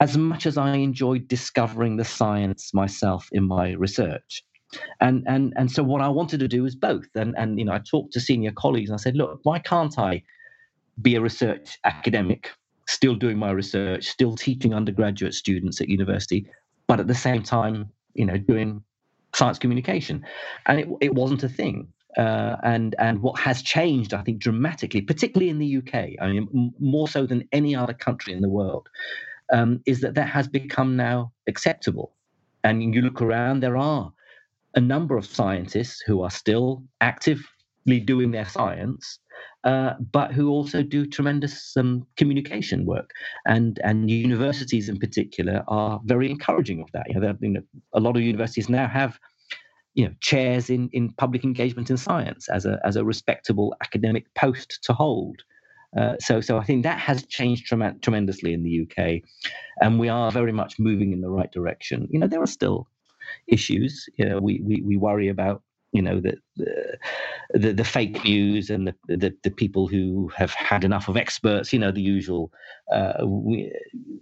as 0.00 0.16
much 0.16 0.46
as 0.46 0.58
I 0.58 0.74
enjoyed 0.76 1.28
discovering 1.28 1.96
the 1.96 2.04
science 2.04 2.72
myself 2.74 3.28
in 3.32 3.44
my 3.44 3.72
research. 3.72 4.42
And, 5.00 5.24
and, 5.26 5.54
and 5.56 5.70
so 5.70 5.82
what 5.82 6.02
I 6.02 6.08
wanted 6.08 6.40
to 6.40 6.48
do 6.48 6.64
was 6.64 6.74
both. 6.74 7.06
And, 7.14 7.34
and 7.38 7.58
you 7.58 7.64
know, 7.64 7.72
I 7.72 7.78
talked 7.78 8.12
to 8.12 8.20
senior 8.20 8.52
colleagues 8.52 8.90
and 8.90 8.98
I 8.98 9.02
said, 9.02 9.16
look, 9.16 9.40
why 9.44 9.58
can't 9.58 9.98
I 9.98 10.22
be 11.00 11.14
a 11.14 11.20
research 11.20 11.78
academic, 11.84 12.50
still 12.88 13.14
doing 13.14 13.38
my 13.38 13.50
research, 13.50 14.06
still 14.06 14.34
teaching 14.36 14.74
undergraduate 14.74 15.34
students 15.34 15.80
at 15.80 15.88
university, 15.88 16.46
but 16.86 17.00
at 17.00 17.06
the 17.06 17.14
same 17.14 17.42
time, 17.42 17.90
you 18.14 18.26
know, 18.26 18.36
doing 18.36 18.82
science 19.34 19.58
communication? 19.58 20.24
And 20.66 20.80
it, 20.80 20.88
it 21.00 21.14
wasn't 21.14 21.42
a 21.42 21.48
thing. 21.48 21.88
Uh, 22.18 22.56
and 22.62 22.94
and 22.98 23.20
what 23.20 23.38
has 23.38 23.60
changed, 23.60 24.14
I 24.14 24.22
think, 24.22 24.38
dramatically, 24.38 25.02
particularly 25.02 25.50
in 25.50 25.58
the 25.58 25.76
UK, 25.76 26.12
I 26.18 26.28
mean, 26.28 26.48
m- 26.54 26.74
more 26.80 27.08
so 27.08 27.26
than 27.26 27.46
any 27.52 27.76
other 27.76 27.92
country 27.92 28.32
in 28.32 28.40
the 28.40 28.48
world, 28.48 28.88
um, 29.52 29.80
is 29.86 30.00
that 30.00 30.14
that 30.14 30.28
has 30.28 30.48
become 30.48 30.96
now 30.96 31.32
acceptable. 31.46 32.14
And 32.64 32.94
you 32.94 33.02
look 33.02 33.22
around, 33.22 33.60
there 33.60 33.76
are 33.76 34.12
a 34.74 34.80
number 34.80 35.16
of 35.16 35.26
scientists 35.26 36.02
who 36.06 36.22
are 36.22 36.30
still 36.30 36.82
actively 37.00 38.00
doing 38.04 38.32
their 38.32 38.44
science, 38.44 39.18
uh, 39.64 39.94
but 40.12 40.32
who 40.32 40.50
also 40.50 40.82
do 40.82 41.06
tremendous 41.06 41.76
um, 41.76 42.06
communication 42.16 42.84
work. 42.84 43.10
And 43.46 43.80
and 43.84 44.10
universities 44.10 44.88
in 44.88 44.98
particular 44.98 45.62
are 45.68 46.00
very 46.04 46.30
encouraging 46.30 46.80
of 46.82 46.90
that. 46.92 47.06
You 47.08 47.20
know, 47.20 47.36
you 47.40 47.50
know, 47.50 47.62
a 47.94 48.00
lot 48.00 48.16
of 48.16 48.22
universities 48.22 48.68
now 48.68 48.88
have 48.88 49.18
you 49.94 50.06
know 50.06 50.14
chairs 50.20 50.70
in 50.70 50.88
in 50.92 51.12
public 51.14 51.42
engagement 51.42 51.90
in 51.90 51.96
science 51.96 52.48
as 52.48 52.66
a 52.66 52.78
as 52.84 52.96
a 52.96 53.04
respectable 53.04 53.74
academic 53.82 54.32
post 54.34 54.78
to 54.82 54.92
hold. 54.92 55.42
Uh, 55.96 56.16
so, 56.20 56.40
so 56.40 56.58
I 56.58 56.64
think 56.64 56.82
that 56.82 56.98
has 56.98 57.24
changed 57.26 57.66
trem- 57.66 57.98
tremendously 58.00 58.52
in 58.52 58.62
the 58.62 58.82
UK, 58.82 59.22
and 59.80 59.98
we 59.98 60.08
are 60.08 60.30
very 60.30 60.52
much 60.52 60.78
moving 60.78 61.12
in 61.12 61.20
the 61.20 61.30
right 61.30 61.50
direction. 61.50 62.06
You 62.10 62.18
know, 62.18 62.26
there 62.26 62.42
are 62.42 62.46
still 62.46 62.86
issues. 63.46 64.08
You 64.16 64.26
know, 64.26 64.38
we 64.38 64.60
we, 64.62 64.82
we 64.82 64.96
worry 64.96 65.28
about 65.28 65.62
you 65.92 66.02
know 66.02 66.20
the, 66.20 66.36
the 67.54 67.72
the, 67.72 67.84
fake 67.84 68.22
news 68.24 68.68
and 68.70 68.88
the, 68.88 68.94
the, 69.16 69.34
the 69.44 69.50
people 69.50 69.86
who 69.86 70.30
have 70.36 70.52
had 70.52 70.84
enough 70.84 71.08
of 71.08 71.16
experts 71.16 71.72
you 71.72 71.78
know 71.78 71.90
the 71.90 72.02
usual 72.02 72.52
uh, 72.92 73.24
we, 73.24 73.72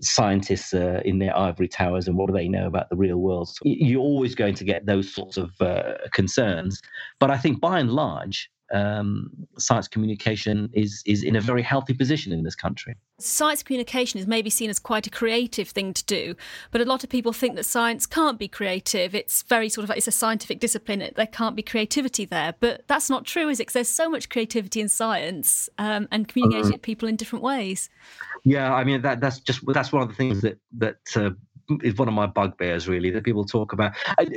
scientists 0.01 0.73
uh, 0.73 1.01
in 1.05 1.19
their 1.19 1.37
ivory 1.37 1.67
towers 1.67 2.07
and 2.07 2.17
what 2.17 2.29
do 2.29 2.33
they 2.33 2.49
know 2.49 2.67
about 2.67 2.89
the 2.91 2.97
real 2.97 3.17
world 3.17 3.49
so 3.49 3.57
you're 3.65 4.01
always 4.01 4.35
going 4.35 4.55
to 4.55 4.65
get 4.65 4.87
those 4.87 5.13
sorts 5.13 5.37
of 5.37 5.51
uh, 5.61 5.95
concerns 6.13 6.81
but 7.19 7.31
i 7.31 7.37
think 7.37 7.61
by 7.61 7.81
and 7.81 7.91
large 7.91 8.51
um, 8.73 9.31
science 9.59 9.89
communication 9.89 10.71
is 10.73 11.03
is 11.07 11.23
in 11.23 11.37
a 11.37 11.41
very 11.41 11.63
healthy 11.63 11.95
position 11.95 12.33
in 12.33 12.43
this 12.43 12.55
country. 12.55 12.95
Science 13.19 13.63
communication 13.63 14.19
is 14.19 14.27
maybe 14.27 14.51
seen 14.51 14.71
as 14.71 14.79
quite 14.79 15.07
a 15.07 15.11
creative 15.11 15.69
thing 15.69 15.93
to 15.95 16.05
do, 16.05 16.35
but 16.71 16.81
a 16.81 16.85
lot 16.85 17.05
of 17.05 17.11
people 17.11 17.33
think 17.33 17.57
that 17.57 17.65
science 17.65 18.07
can't 18.07 18.39
be 18.39 18.49
creative. 18.49 19.15
It's 19.15 19.43
very 19.43 19.69
sort 19.69 19.89
of 19.89 19.97
it's 19.97 20.09
a 20.09 20.13
scientific 20.13 20.61
discipline. 20.61 21.09
There 21.15 21.27
can't 21.27 21.57
be 21.57 21.63
creativity 21.63 22.25
there, 22.25 22.55
but 22.59 22.83
that's 22.87 23.11
not 23.11 23.25
true, 23.25 23.49
is 23.49 23.61
it? 23.61 23.65
Because 23.65 23.75
there's 23.75 23.89
so 23.89 24.09
much 24.09 24.29
creativity 24.29 24.81
in 24.81 24.89
science 24.89 25.69
um, 25.79 26.09
and 26.11 26.27
communicating 26.27 26.65
mm-hmm. 26.65 26.73
to 26.73 26.79
people 26.79 27.09
in 27.09 27.17
different 27.17 27.43
ways. 27.43 27.91
Yeah, 28.45 28.75
I 28.75 28.85
mean 28.85 29.03
that 29.03 29.21
that's 29.21 29.41
just 29.41 29.61
that's 29.73 29.93
one 29.93 30.03
of 30.03 30.09
the 30.09 30.15
things 30.15 30.41
that 30.43 30.59
that. 30.79 30.99
Uh, 31.15 31.31
is 31.83 31.97
one 31.97 32.09
of 32.09 32.15
my 32.15 32.27
bugbears 32.27 32.89
really 32.89 33.11
that 33.11 33.25
people 33.25 33.45
talk 33.45 33.73
about. 33.73 33.93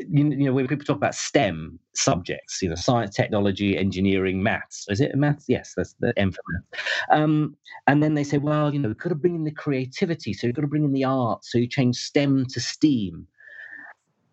You, 0.09 0.23
know 0.23 0.53
when 0.53 0.67
people 0.67 0.85
talk 0.85 0.97
about 0.97 1.15
stem 1.15 1.79
subjects 1.93 2.61
you 2.61 2.69
know 2.69 2.75
science 2.75 3.15
technology 3.15 3.77
engineering 3.77 4.43
maths 4.43 4.85
is 4.89 5.01
it 5.01 5.15
maths? 5.15 5.45
Yes 5.47 5.73
that's 5.75 5.95
the 5.99 6.13
m 6.17 6.31
for 6.31 6.41
maths. 6.51 6.83
Um, 7.11 7.55
and 7.87 8.01
then 8.01 8.13
they 8.13 8.23
say 8.23 8.37
well 8.37 8.73
you 8.73 8.79
know 8.79 8.89
you've 8.89 8.97
got 8.97 9.09
to 9.09 9.15
bring 9.15 9.35
in 9.35 9.43
the 9.43 9.51
creativity 9.51 10.33
so 10.33 10.47
you've 10.47 10.55
got 10.55 10.61
to 10.61 10.67
bring 10.67 10.83
in 10.85 10.93
the 10.93 11.03
art 11.05 11.43
so 11.43 11.57
you 11.57 11.67
change 11.67 11.97
stem 11.97 12.45
to 12.47 12.59
steam. 12.59 13.27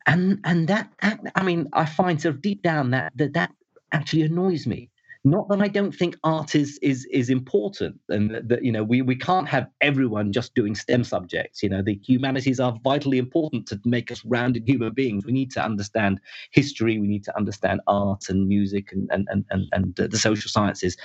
And 0.07 0.40
and 0.44 0.68
that, 0.68 0.90
that 1.00 1.20
i 1.35 1.42
mean 1.42 1.68
i 1.72 1.87
find 1.87 2.20
sort 2.20 2.35
of 2.35 2.42
deep 2.42 2.62
down 2.62 2.90
that 2.90 3.12
that 3.16 3.33
that 3.33 3.50
actually 3.92 4.22
annoys 4.22 4.66
me 4.66 4.90
not 5.24 5.48
that 5.48 5.62
I 5.62 5.68
don't 5.68 5.94
think 5.94 6.16
art 6.22 6.54
is 6.54 6.78
is 6.82 7.06
is 7.06 7.30
important, 7.30 7.98
and 8.10 8.30
that, 8.30 8.48
that, 8.48 8.64
you 8.64 8.70
know 8.70 8.84
we 8.84 9.00
we 9.00 9.16
can't 9.16 9.48
have 9.48 9.66
everyone 9.80 10.32
just 10.32 10.54
doing 10.54 10.74
STEM 10.74 11.04
subjects. 11.04 11.62
You 11.62 11.70
know, 11.70 11.82
the 11.82 11.98
humanities 12.06 12.60
are 12.60 12.78
vitally 12.84 13.16
important 13.16 13.66
to 13.68 13.80
make 13.87 14.10
us 14.10 14.22
rounded 14.26 14.68
human 14.68 14.92
beings. 14.92 15.24
We 15.24 15.32
need 15.32 15.50
to 15.52 15.64
understand 15.64 16.20
history. 16.50 16.98
We 16.98 17.06
need 17.06 17.24
to 17.24 17.37
understand 17.37 17.80
art 17.87 18.28
and 18.28 18.46
music 18.46 18.92
and 18.92 19.08
and 19.10 19.26
and 19.30 19.46
and, 19.50 19.68
and 19.72 19.96
the 19.96 20.18
social 20.18 20.50
sciences. 20.50 20.96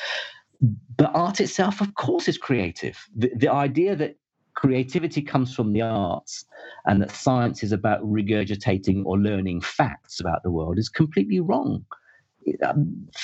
But 0.97 1.11
art 1.15 1.39
itself, 1.39 1.79
of 1.79 1.95
course, 1.95 2.27
is 2.27 2.37
creative. 2.37 2.97
The, 3.15 3.31
the 3.33 3.47
idea 3.47 3.95
that 3.95 4.17
creativity 4.55 5.21
comes 5.21 5.55
from 5.55 5.71
the 5.71 5.81
arts 5.81 6.43
and 6.85 7.01
that 7.01 7.11
science 7.11 7.63
is 7.63 7.71
about 7.71 8.01
regurgitating 8.03 9.05
or 9.05 9.17
learning 9.17 9.61
facts 9.61 10.19
about 10.19 10.43
the 10.43 10.51
world 10.51 10.77
is 10.77 10.89
completely 10.89 11.39
wrong. 11.39 11.85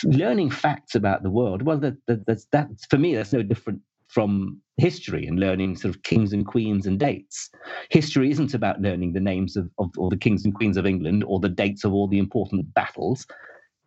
Learning 0.04 0.49
facts 0.49 0.95
about 0.95 1.23
the 1.23 1.30
world, 1.30 1.62
well, 1.62 1.78
that, 1.80 1.95
that, 2.08 2.25
that's, 2.25 2.45
that 2.51 2.69
for 2.89 2.97
me, 2.97 3.15
that's 3.15 3.34
no 3.34 3.43
different 3.43 3.82
from 4.08 4.62
history 4.78 5.25
and 5.25 5.39
learning 5.39 5.75
sort 5.75 5.93
of 5.95 6.04
kings 6.04 6.32
and 6.32 6.45
queens 6.45 6.86
and 6.86 6.99
dates. 6.99 7.49
History 7.89 8.32
isn't 8.32 8.54
about 8.54 8.82
learning 8.82 9.13
the 9.13 9.19
names 9.19 9.56
of, 9.56 9.69
of 9.80 9.89
all 9.97 10.10
the 10.10 10.17
kings 10.17 10.45
and 10.45 10.54
queens 10.54 10.78
of 10.78 10.86
England 10.86 11.23
or 11.25 11.39
the 11.39 11.49
dates 11.49 11.84
of 11.84 11.93
all 11.93 12.08
the 12.08 12.19
important 12.19 12.73
battles. 12.73 13.25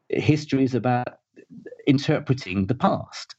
History 0.08 0.64
is 0.64 0.74
about 0.74 1.18
interpreting 1.86 2.66
the 2.66 2.74
past. 2.74 3.34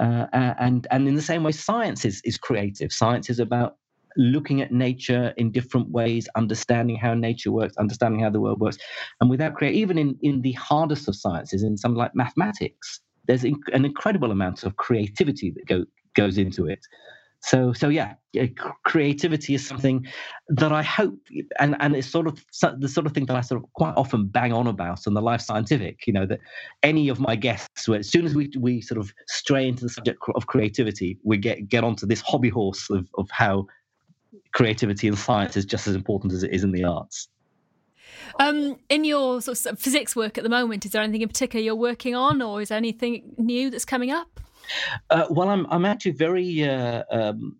Uh, 0.00 0.26
and 0.32 0.86
and 0.90 1.08
in 1.08 1.14
the 1.14 1.22
same 1.22 1.42
way, 1.42 1.52
science 1.52 2.04
is, 2.04 2.20
is 2.24 2.36
creative. 2.36 2.92
Science 2.92 3.30
is 3.30 3.38
about 3.38 3.76
looking 4.16 4.60
at 4.60 4.72
nature 4.72 5.32
in 5.36 5.52
different 5.52 5.90
ways, 5.90 6.28
understanding 6.36 6.96
how 6.96 7.14
nature 7.14 7.52
works, 7.52 7.76
understanding 7.76 8.20
how 8.20 8.30
the 8.30 8.40
world 8.40 8.60
works. 8.60 8.78
And 9.20 9.30
without 9.30 9.54
create, 9.54 9.74
even 9.74 9.98
in, 9.98 10.18
in 10.22 10.42
the 10.42 10.52
hardest 10.52 11.08
of 11.08 11.16
sciences, 11.16 11.62
in 11.62 11.76
something 11.76 11.98
like 11.98 12.14
mathematics, 12.14 13.00
there's 13.26 13.44
an 13.44 13.84
incredible 13.84 14.30
amount 14.30 14.62
of 14.62 14.76
creativity 14.76 15.50
that 15.50 15.66
go, 15.66 15.84
goes 16.14 16.38
into 16.38 16.66
it. 16.66 16.80
So, 17.42 17.72
so 17.72 17.88
yeah, 17.88 18.14
creativity 18.84 19.54
is 19.54 19.64
something 19.64 20.04
that 20.48 20.72
I 20.72 20.82
hope, 20.82 21.18
and 21.60 21.76
and 21.80 21.94
it's 21.94 22.08
sort 22.08 22.26
of 22.26 22.44
the 22.78 22.88
sort 22.88 23.06
of 23.06 23.12
thing 23.12 23.26
that 23.26 23.36
I 23.36 23.40
sort 23.40 23.62
of 23.62 23.72
quite 23.74 23.94
often 23.96 24.26
bang 24.26 24.52
on 24.52 24.66
about 24.66 25.06
on 25.06 25.14
the 25.14 25.22
Life 25.22 25.42
Scientific. 25.42 26.06
You 26.06 26.12
know 26.14 26.26
that 26.26 26.40
any 26.82 27.08
of 27.08 27.20
my 27.20 27.36
guests, 27.36 27.88
as 27.88 28.10
soon 28.10 28.24
as 28.24 28.34
we 28.34 28.50
we 28.58 28.80
sort 28.80 28.98
of 28.98 29.12
stray 29.28 29.68
into 29.68 29.84
the 29.84 29.90
subject 29.90 30.18
of 30.34 30.46
creativity, 30.46 31.18
we 31.22 31.36
get 31.36 31.68
get 31.68 31.84
onto 31.84 32.06
this 32.06 32.20
hobby 32.22 32.48
horse 32.48 32.90
of 32.90 33.08
of 33.16 33.28
how 33.30 33.66
creativity 34.52 35.08
in 35.08 35.16
science 35.16 35.56
is 35.56 35.64
just 35.64 35.86
as 35.86 35.94
important 35.94 36.32
as 36.32 36.42
it 36.42 36.52
is 36.52 36.64
in 36.64 36.72
the 36.72 36.84
arts. 36.84 37.28
Um, 38.38 38.76
in 38.88 39.04
your 39.04 39.40
sort 39.40 39.64
of 39.66 39.78
physics 39.78 40.14
work 40.14 40.36
at 40.36 40.44
the 40.44 40.50
moment, 40.50 40.84
is 40.84 40.92
there 40.92 41.02
anything 41.02 41.22
in 41.22 41.28
particular 41.28 41.64
you're 41.64 41.74
working 41.74 42.14
on, 42.14 42.42
or 42.42 42.60
is 42.60 42.68
there 42.68 42.78
anything 42.78 43.34
new 43.38 43.70
that's 43.70 43.84
coming 43.84 44.10
up? 44.10 44.40
Uh, 45.10 45.26
well, 45.30 45.48
I'm 45.48 45.66
I'm 45.70 45.84
actually 45.84 46.12
very 46.12 46.64
uh, 46.64 47.04
um, 47.10 47.56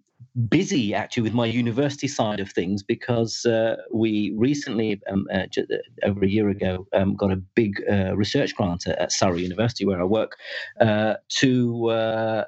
busy 0.48 0.94
actually 0.94 1.22
with 1.22 1.32
my 1.32 1.46
university 1.46 2.08
side 2.08 2.40
of 2.40 2.50
things 2.50 2.82
because 2.82 3.46
uh, 3.46 3.76
we 3.92 4.34
recently, 4.36 5.00
um, 5.10 5.26
uh, 5.32 5.46
uh, 5.56 5.62
over 6.04 6.24
a 6.24 6.28
year 6.28 6.50
ago, 6.50 6.86
um, 6.92 7.16
got 7.16 7.32
a 7.32 7.36
big 7.36 7.82
uh, 7.90 8.14
research 8.14 8.54
grant 8.54 8.86
at, 8.86 8.98
at, 8.98 9.12
Surrey 9.12 9.42
University 9.42 9.86
where 9.86 10.00
I 10.00 10.04
work 10.04 10.36
to 10.78 11.88
uh, 11.88 12.44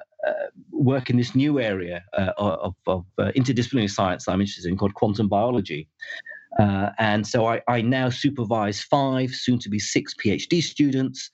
work 0.71 1.09
in 1.09 1.17
this 1.17 1.35
new 1.35 1.59
area 1.59 2.03
uh, 2.17 2.31
of, 2.37 2.75
of 2.87 3.05
uh, 3.17 3.31
interdisciplinary 3.35 3.89
science 3.89 4.27
I'm 4.27 4.41
interested 4.41 4.69
in 4.69 4.77
called 4.77 4.93
quantum 4.93 5.27
biology. 5.27 5.87
and 6.59 7.25
so 7.25 7.45
I, 7.45 7.61
I, 7.67 7.81
now 7.81 8.09
supervise 8.09 8.81
five, 8.81 9.31
soon 9.31 9.59
to 9.59 9.69
be 9.69 9.79
six 9.79 10.13
PhD 10.13 10.61
students 10.61 11.29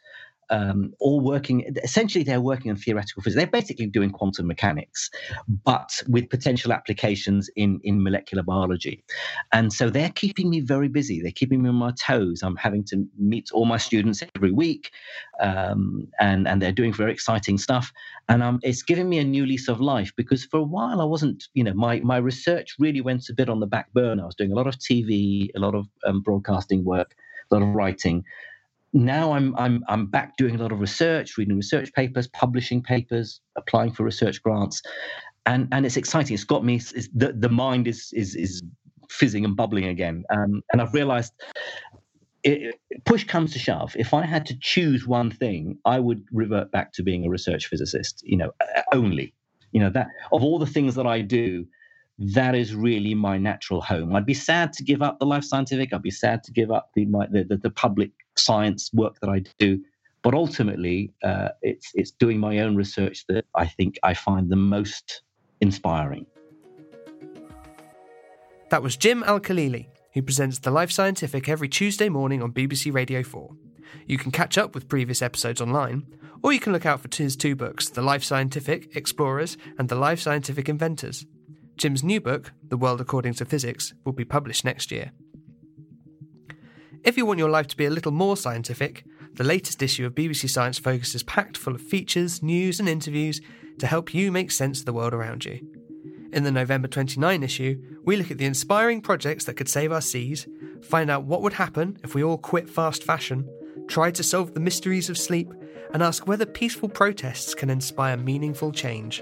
um, 0.50 0.94
all 1.00 1.20
working. 1.20 1.66
Essentially, 1.84 2.24
they're 2.24 2.42
working 2.42 2.72
on 2.72 2.78
theoretical 2.78 3.22
physics. 3.22 3.38
They're 3.38 3.48
basically 3.62 3.88
doing 3.88 4.12
quantum 4.12 4.48
mechanics, 4.48 5.10
but 5.64 6.02
with 6.08 6.30
potential 6.30 6.72
applications 6.72 7.50
in 7.56 7.80
in 7.84 8.04
molecular 8.04 8.44
biology. 8.44 9.04
And 9.52 9.72
so 9.74 9.90
they're 9.90 10.12
keeping 10.12 10.50
me 10.50 10.60
very 10.60 10.88
busy. 10.88 11.22
They're 11.22 11.32
keeping 11.32 11.64
me 11.64 11.70
on 11.70 11.76
my 11.76 11.92
toes. 12.00 12.42
I'm 12.44 12.56
having 12.56 12.84
to 12.86 13.06
meet 13.18 13.50
all 13.52 13.66
my 13.66 13.78
students 13.78 14.24
every 14.36 14.52
week, 14.52 14.92
um, 15.40 16.08
and 16.20 16.48
and 16.48 16.62
they're 16.62 16.72
doing 16.72 16.94
very 16.94 17.12
exciting 17.12 17.58
stuff. 17.58 17.92
And 18.28 18.42
um, 18.42 18.60
it's 18.64 18.82
giving 18.82 19.10
me 19.10 19.20
a 19.20 19.24
new 19.24 19.46
lease 19.46 19.68
of 19.68 19.80
life 19.80 20.12
because 20.16 20.46
for 20.46 20.58
a 20.58 20.64
while 20.64 21.02
I 21.02 21.06
wasn't. 21.06 21.46
You 21.54 21.64
know, 21.64 21.74
my 21.74 22.00
my 22.02 22.18
research 22.18 22.76
really 22.80 23.02
went 23.02 23.30
a 23.30 23.34
bit 23.34 23.50
on 23.50 23.60
the 23.60 23.68
back 23.68 23.92
burner. 23.94 24.24
I 24.24 24.26
was 24.26 24.36
doing 24.36 24.52
a 24.52 24.56
lot 24.56 24.68
of 24.68 24.76
TV, 24.76 25.50
a 25.56 25.60
lot 25.60 25.76
of 25.76 25.88
um, 26.06 26.22
broadcasting 26.22 26.84
work, 26.84 27.16
a 27.50 27.56
lot 27.56 27.64
of 27.64 27.74
writing 27.74 28.24
now 28.96 29.34
I'm 29.34 29.54
I'm 29.58 29.84
I'm 29.90 30.08
back 30.08 30.38
doing 30.38 30.56
a 30.56 30.58
lot 30.58 30.72
of 30.72 30.80
research, 30.80 31.38
reading 31.38 31.58
research 31.58 31.92
papers, 31.94 32.28
publishing 32.28 32.82
papers, 32.82 33.42
applying 33.58 33.92
for 33.92 34.04
research 34.04 34.42
grants, 34.42 34.82
and 35.46 35.68
and 35.74 35.86
it's 35.86 35.98
exciting. 35.98 36.34
It's 36.34 36.46
got 36.46 36.64
me. 36.64 36.76
It's, 36.76 37.10
the 37.14 37.34
the 37.38 37.50
mind 37.50 37.88
is 37.88 38.12
is 38.14 38.36
is 38.36 38.64
fizzing 39.10 39.44
and 39.44 39.56
bubbling 39.56 39.86
again, 39.86 40.24
um, 40.32 40.64
and 40.72 40.82
I've 40.82 40.94
realised. 40.94 41.34
It, 42.48 42.76
push 43.06 43.24
comes 43.24 43.54
to 43.54 43.60
shove. 43.60 43.96
If 43.98 44.14
I 44.14 44.24
had 44.24 44.46
to 44.46 44.56
choose 44.60 45.08
one 45.08 45.32
thing, 45.32 45.80
I 45.84 46.00
would 46.00 46.24
revert 46.32 46.72
back 46.72 46.94
to 46.94 47.02
being 47.02 47.26
a 47.26 47.30
research 47.30 47.66
physicist. 47.66 48.22
You 48.24 48.38
know, 48.38 48.52
only. 48.94 49.34
You 49.72 49.82
know 49.82 49.90
that 49.90 50.08
of 50.32 50.44
all 50.44 50.60
the 50.60 50.68
things 50.68 50.94
that 50.96 51.08
I 51.08 51.22
do, 51.22 51.66
that 52.18 52.56
is 52.56 52.74
really 52.74 53.14
my 53.14 53.38
natural 53.38 53.82
home. 53.82 54.16
I'd 54.16 54.26
be 54.26 54.34
sad 54.34 54.72
to 54.74 54.84
give 54.84 55.02
up 55.02 55.20
the 55.20 55.26
life 55.26 55.44
scientific. 55.44 55.94
I'd 55.94 56.02
be 56.02 56.12
sad 56.12 56.44
to 56.46 56.52
give 56.52 56.72
up 56.72 56.92
the 56.96 57.06
my, 57.06 57.28
the, 57.28 57.44
the, 57.44 57.70
public 57.70 58.12
science 58.38 58.90
work 58.94 59.20
that 59.20 59.30
I 59.30 59.44
do. 59.60 59.82
But 60.22 60.34
ultimately, 60.34 61.14
uh, 61.24 61.50
it's 61.62 61.92
it's 61.94 62.12
doing 62.12 62.40
my 62.40 62.60
own 62.60 62.76
research 62.76 63.26
that 63.28 63.46
I 63.54 63.68
think 63.68 64.00
I 64.02 64.14
find 64.14 64.50
the 64.50 64.56
most 64.56 65.22
inspiring. 65.62 66.26
That 68.70 68.82
was 68.82 68.98
Jim 68.98 69.24
Al 69.24 69.40
Khalili, 69.40 69.88
who 70.14 70.22
presents 70.22 70.60
the 70.60 70.72
Life 70.72 70.92
Scientific 70.92 71.48
every 71.48 71.70
Tuesday 71.70 72.10
morning 72.10 72.42
on 72.42 72.52
BBC 72.52 72.94
Radio 72.94 73.24
4. 73.24 73.52
You 74.08 74.18
can 74.18 74.32
catch 74.32 74.58
up 74.58 74.74
with 74.74 74.90
previous 74.90 75.22
episodes 75.22 75.62
online, 75.62 76.08
or 76.42 76.52
you 76.52 76.60
can 76.60 76.74
look 76.74 76.86
out 76.86 77.02
for 77.02 77.10
his 77.16 77.36
two 77.36 77.56
books, 77.56 77.90
The 77.90 78.02
Life 78.02 78.24
Scientific 78.24 78.96
Explorers 78.96 79.58
and 79.78 79.90
The 79.90 79.96
Life 79.96 80.20
Scientific 80.20 80.68
Inventors. 80.68 81.26
Jim's 81.78 82.04
new 82.04 82.22
book, 82.22 82.54
The 82.70 82.78
World 82.78 83.02
According 83.02 83.34
to 83.36 83.46
Physics, 83.46 83.94
will 84.06 84.14
be 84.14 84.24
published 84.24 84.64
next 84.64 84.92
year. 84.92 85.12
If 87.04 87.18
you 87.18 87.26
want 87.26 87.38
your 87.40 87.50
life 87.50 87.68
to 87.68 87.78
be 87.78 87.86
a 87.86 87.90
little 87.90 88.14
more 88.14 88.38
scientific, 88.38 89.04
the 89.34 89.44
latest 89.44 89.84
issue 89.84 90.06
of 90.06 90.16
BBC 90.16 90.50
Science 90.50 90.80
Focus 90.80 91.14
is 91.14 91.24
packed 91.24 91.58
full 91.58 91.76
of 91.76 91.82
features, 91.82 92.42
news, 92.42 92.80
and 92.80 92.88
interviews 92.88 93.42
to 93.80 93.88
help 93.88 94.14
you 94.14 94.32
make 94.32 94.52
sense 94.52 94.80
of 94.80 94.86
the 94.86 94.94
world 94.94 95.14
around 95.14 95.44
you. 95.44 95.60
In 96.32 96.44
the 96.44 96.52
November 96.52 96.88
29 96.88 97.44
issue, 97.44 97.82
we 98.06 98.16
look 98.16 98.32
at 98.32 98.38
the 98.38 98.46
inspiring 98.46 99.02
projects 99.02 99.44
that 99.44 99.56
could 99.56 99.70
save 99.70 99.92
our 99.92 100.02
seas, 100.02 100.48
find 100.82 101.10
out 101.10 101.26
what 101.26 101.42
would 101.42 101.54
happen 101.54 101.98
if 102.04 102.16
we 102.16 102.24
all 102.24 102.38
quit 102.38 102.70
fast 102.70 103.04
fashion, 103.04 103.50
try 103.88 104.12
to 104.12 104.24
solve 104.24 104.54
the 104.54 104.62
mysteries 104.62 105.10
of 105.10 105.18
sleep, 105.18 105.52
and 105.94 106.02
ask 106.02 106.26
whether 106.26 106.46
peaceful 106.46 106.90
protests 106.90 107.54
can 107.54 107.70
inspire 107.70 108.16
meaningful 108.16 108.72
change. 108.72 109.22